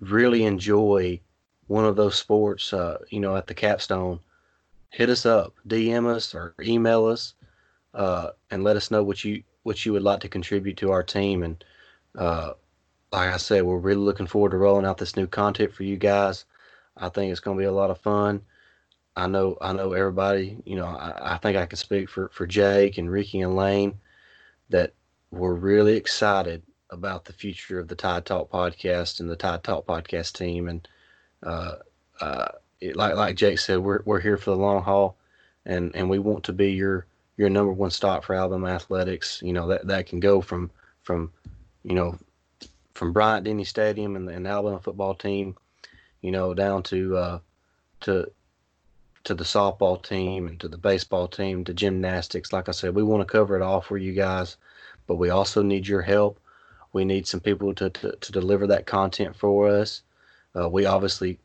really 0.00 0.44
enjoy 0.44 1.20
one 1.68 1.84
of 1.84 1.94
those 1.94 2.16
sports, 2.16 2.72
uh, 2.72 2.98
you 3.10 3.20
know, 3.20 3.36
at 3.36 3.46
the 3.46 3.54
capstone, 3.54 4.20
hit 4.90 5.10
us 5.10 5.26
up, 5.26 5.54
DM 5.68 6.06
us 6.06 6.34
or 6.34 6.54
email 6.60 7.04
us, 7.04 7.34
uh, 7.94 8.30
and 8.50 8.64
let 8.64 8.76
us 8.76 8.90
know 8.90 9.04
what 9.04 9.22
you 9.24 9.42
what 9.62 9.84
you 9.84 9.92
would 9.92 10.02
like 10.02 10.20
to 10.20 10.28
contribute 10.28 10.76
to 10.78 10.92
our 10.92 11.02
team. 11.02 11.42
And 11.42 11.62
uh, 12.16 12.52
like 13.12 13.32
I 13.32 13.36
said, 13.36 13.64
we're 13.64 13.78
really 13.78 14.00
looking 14.00 14.26
forward 14.26 14.52
to 14.52 14.58
rolling 14.58 14.86
out 14.86 14.98
this 14.98 15.16
new 15.16 15.26
content 15.26 15.72
for 15.74 15.82
you 15.82 15.96
guys. 15.96 16.44
I 16.96 17.08
think 17.08 17.30
it's 17.30 17.40
going 17.40 17.56
to 17.56 17.60
be 17.60 17.66
a 17.66 17.72
lot 17.72 17.90
of 17.90 17.98
fun. 17.98 18.42
I 19.16 19.26
know, 19.26 19.56
I 19.60 19.72
know 19.72 19.92
everybody. 19.92 20.58
You 20.64 20.76
know, 20.76 20.86
I, 20.86 21.34
I 21.34 21.38
think 21.38 21.56
I 21.56 21.66
can 21.66 21.78
speak 21.78 22.08
for 22.08 22.28
for 22.28 22.46
Jake 22.46 22.98
and 22.98 23.10
Ricky 23.10 23.40
and 23.40 23.56
Lane 23.56 23.98
that 24.68 24.92
we're 25.30 25.54
really 25.54 25.96
excited 25.96 26.62
about 26.90 27.24
the 27.24 27.32
future 27.32 27.78
of 27.78 27.88
the 27.88 27.94
Tide 27.94 28.26
Talk 28.26 28.50
podcast 28.50 29.20
and 29.20 29.30
the 29.30 29.36
Tide 29.36 29.64
Talk 29.64 29.86
podcast 29.86 30.36
team. 30.36 30.68
And 30.68 30.86
uh, 31.42 31.76
uh, 32.20 32.48
it, 32.80 32.96
like 32.96 33.14
like 33.14 33.36
Jake 33.36 33.58
said, 33.58 33.78
we're 33.78 34.02
we're 34.04 34.20
here 34.20 34.36
for 34.36 34.50
the 34.50 34.56
long 34.56 34.82
haul, 34.82 35.16
and 35.64 35.94
and 35.96 36.10
we 36.10 36.18
want 36.18 36.44
to 36.44 36.52
be 36.52 36.72
your 36.72 37.06
your 37.36 37.50
number 37.50 37.72
one 37.72 37.90
stop 37.90 38.24
for 38.24 38.34
Alabama 38.34 38.68
athletics. 38.68 39.40
You 39.42 39.52
know 39.52 39.68
that 39.68 39.86
that 39.86 40.06
can 40.06 40.20
go 40.20 40.40
from 40.40 40.70
from 41.02 41.32
you 41.82 41.94
know 41.94 42.18
from 42.94 43.12
Bryant 43.12 43.44
Denny 43.44 43.64
Stadium 43.64 44.16
and 44.16 44.28
and 44.28 44.44
the 44.44 44.50
Alabama 44.50 44.80
football 44.80 45.14
team, 45.14 45.56
you 46.22 46.30
know, 46.30 46.54
down 46.54 46.82
to 46.84 47.16
uh, 47.16 47.38
to 48.00 48.30
to 49.26 49.34
the 49.34 49.44
softball 49.44 50.00
team 50.02 50.46
and 50.46 50.60
to 50.60 50.68
the 50.68 50.78
baseball 50.78 51.26
team 51.28 51.64
to 51.64 51.74
gymnastics. 51.74 52.52
Like 52.52 52.68
I 52.68 52.72
said, 52.72 52.94
we 52.94 53.02
want 53.02 53.26
to 53.26 53.32
cover 53.32 53.56
it 53.56 53.62
all 53.62 53.80
for 53.80 53.98
you 53.98 54.12
guys, 54.12 54.56
but 55.06 55.16
we 55.16 55.30
also 55.30 55.62
need 55.62 55.88
your 55.88 56.02
help. 56.02 56.38
We 56.92 57.04
need 57.04 57.26
some 57.26 57.40
people 57.40 57.74
to 57.74 57.90
to, 57.90 58.12
to 58.12 58.32
deliver 58.32 58.66
that 58.68 58.86
content 58.86 59.36
for 59.36 59.68
us. 59.68 60.02
Uh, 60.58 60.68
we 60.68 60.86
obviously 60.86 61.38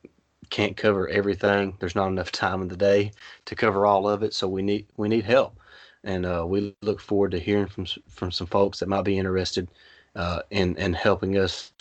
can't 0.52 0.78
cover 0.78 1.08
everything. 1.08 1.76
There's 1.80 1.96
not 1.96 2.10
enough 2.10 2.32
time 2.44 2.62
in 2.62 2.68
the 2.68 2.78
day 2.78 3.12
to 3.46 3.56
cover 3.56 3.86
all 3.88 4.08
of 4.08 4.24
it, 4.24 4.34
so 4.34 4.48
we 4.48 4.62
need 4.62 4.86
we 4.98 5.10
need 5.10 5.26
help. 5.26 5.58
And 6.04 6.26
uh, 6.26 6.46
we 6.48 6.76
look 6.82 7.00
forward 7.02 7.32
to 7.32 7.40
hearing 7.40 7.68
from 7.68 7.86
from 8.08 8.32
some 8.32 8.48
folks 8.48 8.80
that 8.80 8.90
might 8.90 9.04
be 9.06 9.18
interested 9.18 9.70
uh, 10.16 10.42
in 10.52 10.78
and 10.78 10.96
helping 10.96 11.38
us 11.38 11.72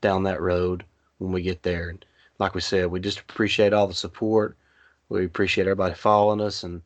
down 0.00 0.24
that 0.24 0.40
road 0.40 0.84
when 1.18 1.32
we 1.32 1.42
get 1.42 1.62
there. 1.62 1.90
And 1.90 2.04
like 2.40 2.54
we 2.56 2.60
said, 2.60 2.88
we 2.88 2.98
just 2.98 3.20
appreciate 3.20 3.72
all 3.72 3.86
the 3.86 3.94
support. 3.94 4.56
We 5.08 5.24
appreciate 5.24 5.66
everybody 5.66 5.94
following 5.94 6.40
us 6.40 6.62
and 6.62 6.82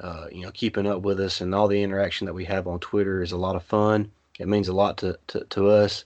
uh, 0.00 0.26
you 0.30 0.42
know 0.42 0.50
keeping 0.50 0.86
up 0.86 1.02
with 1.02 1.20
us, 1.20 1.40
and 1.40 1.54
all 1.54 1.68
the 1.68 1.82
interaction 1.82 2.26
that 2.26 2.34
we 2.34 2.44
have 2.44 2.66
on 2.66 2.80
Twitter 2.80 3.22
is 3.22 3.32
a 3.32 3.36
lot 3.36 3.56
of 3.56 3.62
fun. 3.62 4.10
It 4.38 4.48
means 4.48 4.68
a 4.68 4.72
lot 4.72 4.98
to 4.98 5.18
to, 5.28 5.44
to 5.44 5.68
us, 5.68 6.04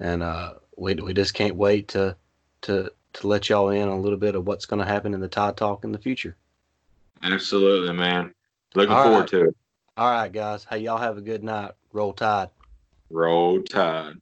and 0.00 0.22
uh, 0.22 0.54
we 0.76 0.94
we 0.94 1.14
just 1.14 1.34
can't 1.34 1.56
wait 1.56 1.88
to 1.88 2.16
to 2.62 2.90
to 3.14 3.26
let 3.26 3.48
y'all 3.48 3.70
in 3.70 3.88
on 3.88 3.98
a 3.98 4.00
little 4.00 4.18
bit 4.18 4.34
of 4.34 4.46
what's 4.46 4.66
going 4.66 4.80
to 4.80 4.90
happen 4.90 5.14
in 5.14 5.20
the 5.20 5.28
Tide 5.28 5.56
Talk 5.56 5.84
in 5.84 5.92
the 5.92 5.98
future. 5.98 6.36
Absolutely, 7.22 7.92
man. 7.94 8.32
Looking 8.74 8.94
all 8.94 9.04
forward 9.04 9.20
right. 9.20 9.28
to 9.28 9.44
it. 9.48 9.56
All 9.96 10.10
right, 10.10 10.32
guys. 10.32 10.64
Hey, 10.64 10.78
y'all 10.78 10.98
have 10.98 11.18
a 11.18 11.22
good 11.22 11.44
night. 11.44 11.72
Roll 11.92 12.12
Tide. 12.12 12.48
Roll 13.10 13.62
Tide. 13.62 14.14